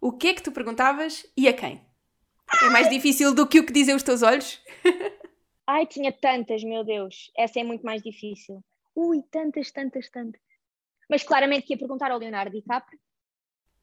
o 0.00 0.12
que 0.12 0.28
é 0.28 0.34
que 0.34 0.42
tu 0.42 0.52
perguntavas 0.52 1.26
e 1.36 1.48
a 1.48 1.52
quem? 1.52 1.84
É 2.62 2.70
mais 2.70 2.88
difícil 2.88 3.34
do 3.34 3.46
que 3.46 3.58
o 3.58 3.66
que 3.66 3.72
dizem 3.72 3.94
os 3.94 4.02
teus 4.02 4.22
olhos? 4.22 4.62
Ai, 5.66 5.86
tinha 5.86 6.12
tantas, 6.12 6.62
meu 6.62 6.84
Deus. 6.84 7.32
Essa 7.36 7.60
é 7.60 7.64
muito 7.64 7.84
mais 7.84 8.02
difícil. 8.02 8.62
Ui, 8.94 9.22
tantas, 9.30 9.72
tantas, 9.72 10.08
tantas. 10.08 10.40
Mas 11.08 11.22
claramente 11.22 11.66
que 11.66 11.72
ia 11.72 11.78
perguntar 11.78 12.10
ao 12.10 12.18
Leonardo 12.18 12.54
DiCaprio. 12.54 12.98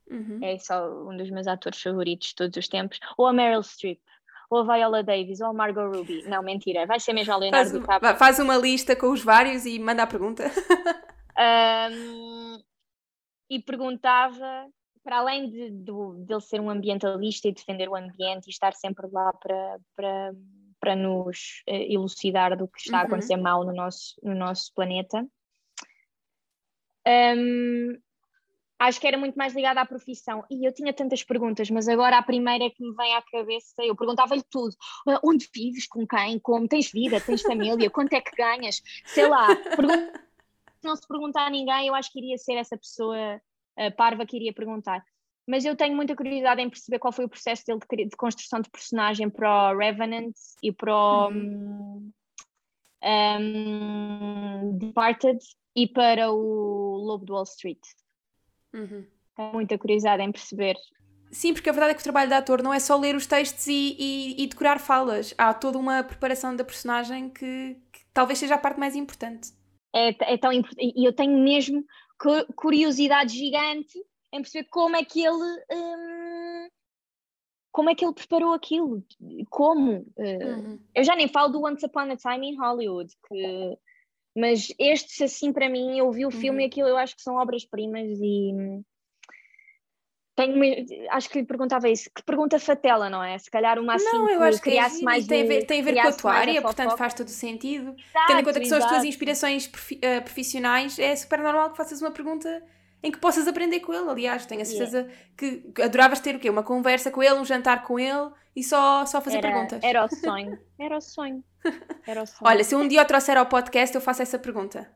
Uhum. 0.10 0.40
É 0.44 0.58
só 0.58 0.88
um 1.08 1.18
dos 1.18 1.30
meus 1.30 1.48
atores 1.48 1.82
favoritos 1.82 2.30
de 2.30 2.36
todos 2.36 2.56
os 2.56 2.68
tempos. 2.68 3.00
Ou 3.18 3.26
a 3.28 3.34
Meryl 3.34 3.64
Streep 3.64 4.00
ou 4.52 4.60
a 4.60 4.76
Viola 4.76 5.02
Davis, 5.02 5.40
ou 5.40 5.48
a 5.48 5.54
Margot 5.54 5.88
Ruby. 5.88 6.24
Não, 6.28 6.44
mentira, 6.44 6.86
vai 6.86 7.00
ser 7.00 7.14
mesmo 7.14 7.34
a 7.34 7.38
Leonardo 7.38 7.70
faz, 7.70 7.82
DiCaprio. 7.82 8.16
Faz 8.18 8.40
uma 8.40 8.58
lista 8.58 8.96
com 8.98 9.10
os 9.12 9.24
vários 9.24 9.66
e 9.66 9.80
manda 9.80 10.04
a 10.04 10.08
pergunta. 10.08 10.44
um, 11.90 12.60
e 13.50 13.62
perguntava, 13.62 14.68
para 15.04 15.20
além 15.20 15.50
de, 15.50 15.72
de, 15.72 15.92
de, 16.26 16.34
ele 16.34 16.42
ser 16.42 16.60
um 16.60 16.70
ambientalista 16.70 17.48
e 17.48 17.54
defender 17.54 17.88
o 17.88 17.96
ambiente 17.96 18.48
e 18.48 18.50
estar 18.50 18.74
sempre 18.74 19.08
lá 19.10 19.32
para, 19.32 19.80
para, 19.96 20.34
para 20.82 20.96
nos 20.98 21.64
uh, 21.70 21.74
elucidar 21.74 22.58
do 22.58 22.68
que 22.68 22.82
está 22.82 22.98
a 22.98 23.02
uhum. 23.02 23.08
acontecer 23.08 23.36
uhum. 23.36 23.44
mal 23.44 23.64
no 23.64 23.74
nosso, 23.74 24.16
no 24.22 24.36
nosso 24.36 24.74
planeta. 24.76 25.26
Um, 27.08 27.98
acho 28.82 29.00
que 29.00 29.08
era 29.08 29.18
muito 29.18 29.36
mais 29.36 29.54
ligada 29.54 29.80
à 29.80 29.86
profissão. 29.86 30.44
E 30.50 30.66
eu 30.66 30.74
tinha 30.74 30.92
tantas 30.92 31.24
perguntas, 31.24 31.70
mas 31.70 31.88
agora 31.88 32.18
a 32.18 32.24
primeira 32.24 32.70
que 32.70 32.84
me 32.84 32.96
vem 32.96 33.16
à 33.16 33.22
cabeça, 33.22 33.76
eu 33.80 33.96
perguntava-lhe 33.96 34.44
tudo: 34.50 34.74
uh, 35.08 35.20
onde 35.24 35.48
vives, 35.54 35.88
com 35.88 36.06
quem, 36.08 36.40
como, 36.40 36.68
tens 36.68 36.92
vida, 36.92 37.22
tens 37.22 37.42
família, 37.42 37.90
quanto 37.90 38.14
é 38.14 38.22
que 38.22 38.36
ganhas? 38.36 38.82
Sei 39.06 39.28
lá, 39.28 39.48
não 40.84 40.96
se 40.96 41.08
perguntar 41.08 41.46
a 41.46 41.50
ninguém, 41.50 41.88
eu 41.88 41.96
acho 41.96 42.12
que 42.12 42.20
iria 42.20 42.38
ser 42.38 42.56
essa 42.56 42.76
pessoa 42.76 43.40
uh, 43.80 43.96
parva 43.96 44.26
que 44.26 44.36
iria 44.36 44.54
perguntar. 44.54 45.04
Mas 45.48 45.66
eu 45.66 45.76
tenho 45.76 45.96
muita 45.96 46.16
curiosidade 46.16 46.62
em 46.62 46.70
perceber 46.70 47.00
qual 47.00 47.12
foi 47.12 47.26
o 47.26 47.30
processo 47.30 47.64
dele 47.66 47.80
de, 47.80 48.06
de 48.06 48.16
construção 48.16 48.62
de 48.62 48.70
personagem 48.70 49.30
para 49.30 49.74
o 49.74 49.78
Revenant 49.78 50.34
e 50.64 50.72
para 50.72 50.96
o. 50.96 51.28
Uhum. 51.30 52.12
um, 53.04 54.78
Departed 54.78 55.40
e 55.76 55.88
para 55.88 56.32
o 56.32 56.98
Lobo 56.98 57.26
de 57.26 57.32
Wall 57.32 57.44
Street. 57.44 57.80
Uhum. 58.74 59.06
Tenho 59.36 59.54
muita 59.54 59.78
curiosidade 59.78 60.22
em 60.22 60.32
perceber. 60.32 60.76
Sim, 61.32 61.54
porque 61.54 61.70
a 61.70 61.74
verdade 61.74 61.92
é 61.92 61.96
que 61.96 62.02
o 62.02 62.04
trabalho 62.04 62.28
de 62.28 62.36
ator 62.36 62.62
não 62.62 62.74
é 62.74 62.80
só 62.80 62.98
ler 62.98 63.16
os 63.16 63.26
textos 63.26 63.66
e, 63.68 63.96
e, 63.98 64.44
e 64.44 64.48
decorar 64.48 64.80
falas. 64.80 65.34
Há 65.38 65.54
toda 65.54 65.78
uma 65.78 66.04
preparação 66.04 66.56
da 66.56 66.64
personagem 66.64 67.30
que, 67.30 67.78
que 67.92 68.02
talvez 68.14 68.38
seja 68.38 68.56
a 68.56 68.58
parte 68.58 68.80
mais 68.80 68.96
importante. 68.96 69.52
É, 69.96 70.34
é 70.34 70.38
tão 70.38 70.52
importante. 70.52 70.94
E 70.96 71.06
eu 71.06 71.14
tenho 71.14 71.38
mesmo 71.38 71.86
curiosidade 72.56 73.38
gigante 73.38 73.98
em 74.34 74.42
perceber 74.42 74.68
como 74.70 74.96
é 74.96 75.06
que 75.06 75.24
ele. 75.26 75.64
Hum, 75.72 76.68
como 77.72 77.90
é 77.90 77.96
que 77.96 78.04
ele 78.04 78.14
preparou 78.14 78.54
aquilo? 78.54 79.02
Como? 79.50 80.06
Eh, 80.18 80.46
uhum. 80.46 80.80
Eu 80.94 81.04
já 81.06 81.16
nem 81.16 81.30
falo 81.30 81.54
do 81.54 81.66
Once 81.66 81.86
Upon 81.86 82.12
a 82.12 82.18
Time 82.18 82.52
in 82.52 82.58
Hollywood, 82.58 83.14
que, 83.28 83.78
mas 84.36 84.74
estes, 84.80 85.22
assim, 85.22 85.52
para 85.52 85.70
mim, 85.70 85.98
eu 85.98 86.12
vi 86.12 86.26
o 86.26 86.32
filme 86.32 86.60
uhum. 86.60 86.64
e 86.64 86.66
aquilo 86.66 86.88
eu 86.88 86.98
acho 86.98 87.16
que 87.16 87.22
são 87.22 87.36
obras-primas 87.36 88.08
e 88.20 88.82
tenho, 90.36 90.86
acho 91.10 91.30
que 91.30 91.40
lhe 91.40 91.46
perguntava 91.46 91.90
isso. 91.90 92.10
Que 92.16 92.24
pergunta 92.24 92.58
fatela, 92.58 93.10
não 93.10 93.24
é? 93.24 93.38
Se 93.38 93.52
calhar 93.52 93.78
uma 93.78 93.96
assim 93.96 94.06
não, 94.06 94.30
eu 94.30 94.42
acho 94.42 94.58
que 94.62 94.70
criasse 94.70 95.04
mais. 95.04 95.28
Tem 95.28 95.44
a 95.44 95.46
ver, 95.46 95.66
tem 95.66 95.82
a 95.82 95.84
ver 95.84 96.02
com 96.02 96.08
a 96.08 96.14
tua 96.14 96.34
área, 96.34 96.62
portanto 96.62 96.98
faz 96.98 97.14
todo 97.14 97.28
o 97.28 97.32
sentido. 97.32 97.92
Exato, 97.92 98.28
Tendo 98.28 98.40
em 98.40 98.44
conta 98.44 98.60
que 98.60 98.66
são 98.66 98.78
as 98.78 98.86
tuas 98.86 99.04
inspirações 99.04 99.70
eh, 100.02 100.22
profissionais, 100.22 100.98
é 100.98 101.16
super 101.16 101.40
normal 101.40 101.72
que 101.72 101.78
faças 101.78 102.02
uma 102.02 102.12
pergunta 102.12 102.64
em 103.04 103.12
que 103.12 103.18
possas 103.18 103.48
aprender 103.48 103.80
com 103.80 103.94
ele. 103.94 104.10
Aliás, 104.10 104.46
tenho 104.46 104.62
a 104.62 104.66
certeza 104.66 105.00
yeah. 105.00 105.64
que 105.74 105.82
adoravas 105.82 106.20
ter 106.20 106.36
o 106.36 106.40
quê? 106.40 106.50
Uma 106.50 106.64
conversa 106.64 107.12
com 107.12 107.22
ele, 107.22 107.36
um 107.36 107.46
jantar 107.46 107.84
com 107.84 108.00
ele 108.00 108.30
e 108.56 108.64
só, 108.64 109.06
só 109.06 109.22
fazer 109.22 109.38
era, 109.38 109.48
perguntas. 109.50 109.84
Era 109.84 110.06
o 110.06 110.10
sonho. 110.14 110.60
Era 110.80 110.98
o 110.98 111.02
sonho. 111.02 111.44
Era 112.06 112.24
o 112.24 112.26
sonho. 112.26 112.42
Olha, 112.44 112.64
se 112.64 112.76
um 112.76 112.88
dia 112.88 113.02
eu 113.02 113.06
trouxer 113.06 113.38
ao 113.38 113.46
podcast, 113.46 113.96
eu 113.96 114.02
faço 114.02 114.22
essa 114.22 114.38
pergunta. 114.38 114.90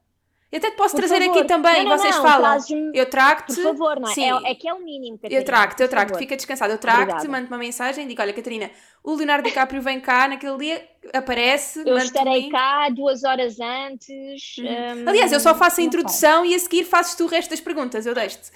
Eu 0.52 0.60
até 0.60 0.72
te 0.72 0.78
posso 0.78 0.96
por 0.96 1.00
trazer 1.00 1.20
favor. 1.26 1.40
aqui 1.40 1.48
também, 1.48 1.84
não, 1.84 1.92
não, 1.92 1.98
vocês 1.98 2.16
não, 2.16 2.24
falam. 2.24 2.60
Eu 2.94 3.10
trago-te. 3.10 3.56
Por 3.56 3.64
favor, 3.64 4.00
não 4.00 4.10
é? 4.10 4.14
Sim. 4.14 4.32
É, 4.32 4.52
é 4.52 4.56
que 4.56 4.68
é 4.68 4.74
o 4.74 4.80
mínimo. 4.80 5.18
Catarina, 5.18 5.42
eu 5.42 5.46
trago-te, 5.46 5.84
eu 5.84 5.90
trago-te, 5.90 6.18
fica 6.20 6.36
descansado. 6.36 6.72
Eu 6.72 6.78
trago-te, 6.78 7.28
mando 7.28 7.48
uma 7.48 7.58
mensagem 7.58 8.06
e 8.06 8.08
digo: 8.08 8.22
Olha, 8.22 8.32
Catarina, 8.32 8.72
o 9.04 9.16
Leonardo 9.16 9.48
DiCaprio 9.48 9.82
vem 9.82 10.00
cá 10.00 10.28
naquele 10.28 10.58
dia, 10.58 10.90
aparece. 11.14 11.84
Eu 11.86 11.98
estarei 11.98 12.50
cá 12.50 12.90
duas 12.90 13.24
horas 13.24 13.60
antes. 13.60 14.58
Uhum. 14.60 15.06
Um, 15.06 15.10
Aliás, 15.10 15.32
eu 15.32 15.40
só 15.40 15.56
faço 15.56 15.82
a 15.82 15.84
introdução 15.84 16.46
e 16.46 16.56
a 16.56 16.60
seguir 16.60 16.86
fazes 16.86 17.16
tu 17.16 17.26
o 17.26 17.28
resto 17.28 17.50
das 17.50 17.60
perguntas, 17.60 18.06
eu 18.06 18.14
deixo-te. 18.14 18.52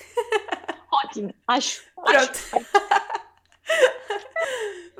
Ótimo, 0.91 1.33
acho. 1.47 1.81
Pronto. 1.95 2.39
Acho. 2.53 3.28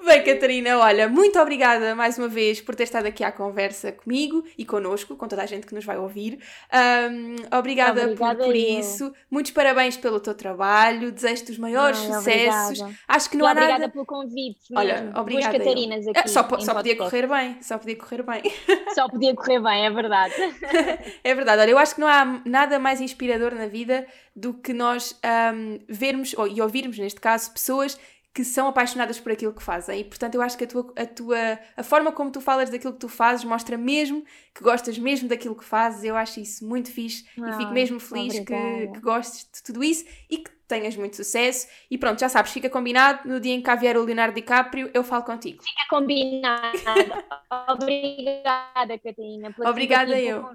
Bem, 0.10 0.24
Catarina, 0.24 0.80
olha, 0.80 1.08
muito 1.08 1.38
obrigada 1.40 1.94
mais 1.94 2.18
uma 2.18 2.28
vez 2.28 2.60
por 2.60 2.74
ter 2.74 2.84
estado 2.84 3.06
aqui 3.06 3.24
à 3.24 3.32
conversa 3.32 3.92
comigo 3.92 4.44
e 4.58 4.66
connosco, 4.66 5.16
com 5.16 5.28
toda 5.28 5.44
a 5.44 5.46
gente 5.46 5.68
que 5.68 5.76
nos 5.76 5.86
vai 5.86 6.00
ouvir. 6.00 6.40
Um, 6.74 7.36
obrigada, 7.56 8.04
obrigada 8.04 8.38
por, 8.38 8.46
por 8.46 8.56
isso. 8.56 9.14
Muitos 9.30 9.52
parabéns 9.52 9.98
pelo 9.98 10.20
teu 10.20 10.34
trabalho, 10.34 11.12
desejo-te 11.12 11.52
os 11.52 11.60
maiores 11.60 12.00
Ai, 12.00 12.14
sucessos. 12.14 12.80
Obrigada. 12.80 13.00
Acho 13.08 13.30
que 13.30 13.38
não 13.38 13.46
e 13.46 13.50
há 13.50 13.52
obrigada 13.52 13.80
nada. 13.80 13.92
pelo 13.92 14.06
convite. 14.06 14.74
Olha, 14.76 15.12
obrigada. 15.16 15.58
Duas 15.58 15.66
Catarinas 15.66 16.08
aqui. 16.08 16.20
É, 16.20 16.28
só, 16.28 16.60
só 16.60 16.74
podia 16.74 16.98
correr 16.98 17.28
bem, 17.28 17.62
só 17.62 17.78
podia 17.78 17.96
correr 17.96 18.24
bem. 18.24 18.42
Só 18.96 19.08
podia 19.08 19.36
correr 19.36 19.60
bem, 19.62 19.86
é 19.86 19.90
verdade. 19.92 20.34
é 21.24 21.36
verdade, 21.36 21.62
olha, 21.62 21.70
eu 21.70 21.78
acho 21.78 21.96
que 21.96 22.02
não 22.02 22.08
há 22.08 22.42
nada 22.46 22.80
mais 22.80 23.00
inspirador 23.00 23.54
na 23.54 23.68
vida 23.68 24.06
do 24.36 24.54
que 24.54 24.74
nós 24.74 25.20
um, 25.54 25.80
vermos, 25.88 26.34
ou, 26.36 26.48
e 26.48 26.60
ouvirmos, 26.62 26.98
neste 26.98 27.20
caso, 27.20 27.52
pessoas 27.54 27.98
que 28.34 28.44
são 28.44 28.68
apaixonadas 28.68 29.20
por 29.20 29.32
aquilo 29.32 29.54
que 29.54 29.64
fazem. 29.64 30.02
E 30.02 30.04
portanto, 30.04 30.36
eu 30.36 30.42
acho 30.42 30.58
que 30.58 30.64
a 30.64 30.68
tua, 30.68 30.94
a 30.96 31.06
tua 31.06 31.60
a 31.76 31.84
forma 31.84 32.12
como 32.12 32.32
tu 32.32 32.40
falas 32.40 32.70
daquilo 32.70 32.94
que 32.94 33.00
tu 33.00 33.10
fazes 33.10 33.44
mostra 33.44 33.78
mesmo 33.78 34.24
que 34.54 34.64
gostas 34.64 34.98
mesmo 34.98 35.28
daquilo 35.28 35.56
que 35.56 35.64
fazes. 35.64 36.04
Eu 36.04 36.16
acho 36.16 36.40
isso 36.40 36.66
muito 36.66 36.92
fixe 36.92 37.26
e 37.38 37.52
fico 37.54 37.72
mesmo 37.72 38.00
feliz 38.00 38.40
que, 38.40 38.46
que 38.46 39.00
gostes 39.02 39.50
de 39.54 39.64
tudo 39.64 39.84
isso 39.84 40.06
e 40.30 40.38
que 40.38 40.52
tenhas 40.68 40.96
muito 40.96 41.16
sucesso. 41.16 41.68
E 41.90 41.98
pronto, 41.98 42.20
já 42.20 42.30
sabes, 42.30 42.52
fica 42.52 42.70
combinado. 42.70 43.28
No 43.28 43.40
dia 43.40 43.54
em 43.54 43.62
que 43.62 43.76
vier 43.76 43.98
o 43.98 44.04
Leonardo 44.04 44.36
DiCaprio, 44.36 44.92
eu 44.94 45.04
falo 45.04 45.24
contigo. 45.24 45.64
Fica 45.64 45.88
combinado. 45.90 46.78
obrigada, 47.68 49.00
Catarina. 49.04 49.56
Obrigada 49.66 50.20
eu. 50.20 50.46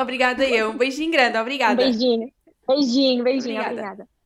Obrigada 0.00 0.44
eu. 0.44 0.70
Um 0.70 0.78
beijinho 0.78 1.12
grande, 1.12 1.36
obrigada. 1.36 1.82
Um 1.82 1.84
beijinho. 1.84 2.32
Beijinho, 2.66 3.24
beijinho, 3.24 3.60
obrigada. 3.60 3.72
obrigada. 3.72 4.17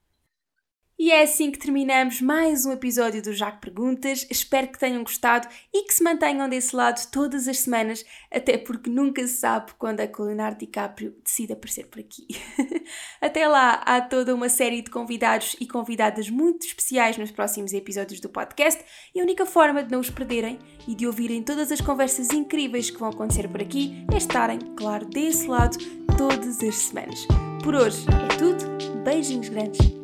E 1.05 1.11
é 1.11 1.23
assim 1.23 1.51
que 1.51 1.59
terminamos 1.59 2.21
mais 2.21 2.65
um 2.65 2.71
episódio 2.71 3.21
do 3.21 3.33
Jaco 3.33 3.61
Perguntas. 3.61 4.25
Espero 4.31 4.69
que 4.69 4.79
tenham 4.79 5.03
gostado 5.03 5.49
e 5.75 5.83
que 5.83 5.93
se 5.93 6.01
mantenham 6.01 6.49
desse 6.49 6.77
lado 6.77 7.05
todas 7.11 7.49
as 7.49 7.59
semanas, 7.59 8.07
até 8.31 8.57
porque 8.57 8.89
nunca 8.89 9.21
se 9.27 9.35
sabe 9.35 9.73
quando 9.77 9.99
a 9.99 10.09
Leonardo 10.17 10.61
DiCaprio 10.61 11.13
decide 11.25 11.55
aparecer 11.55 11.89
por 11.89 11.99
aqui. 11.99 12.29
até 13.21 13.49
lá, 13.49 13.83
há 13.85 14.01
toda 14.01 14.33
uma 14.33 14.49
série 14.49 14.81
de 14.81 14.93
convidados 14.93 15.57
e 15.61 15.67
convidadas 15.67 16.31
muito 16.31 16.65
especiais 16.65 17.19
nos 17.19 17.33
próximos 17.33 17.73
episódios 17.73 18.21
do 18.21 18.29
podcast 18.29 18.81
e 19.13 19.19
a 19.19 19.25
única 19.25 19.45
forma 19.45 19.83
de 19.83 19.91
não 19.91 19.99
os 19.99 20.09
perderem 20.09 20.57
e 20.87 20.95
de 20.95 21.05
ouvirem 21.05 21.43
todas 21.43 21.73
as 21.73 21.81
conversas 21.81 22.31
incríveis 22.31 22.91
que 22.91 23.01
vão 23.01 23.09
acontecer 23.09 23.49
por 23.49 23.61
aqui 23.61 24.07
é 24.15 24.19
estarem, 24.19 24.61
claro, 24.77 25.05
desse 25.07 25.49
lado 25.49 25.77
todas 26.17 26.63
as 26.63 26.77
semanas. 26.77 27.27
Por 27.65 27.75
hoje 27.75 28.07
é 28.09 28.37
tudo, 28.37 29.03
beijinhos 29.03 29.49
grandes 29.49 30.01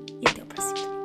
e 0.59 0.61
até 0.61 0.73
o 0.73 0.75
próximo. 0.75 0.98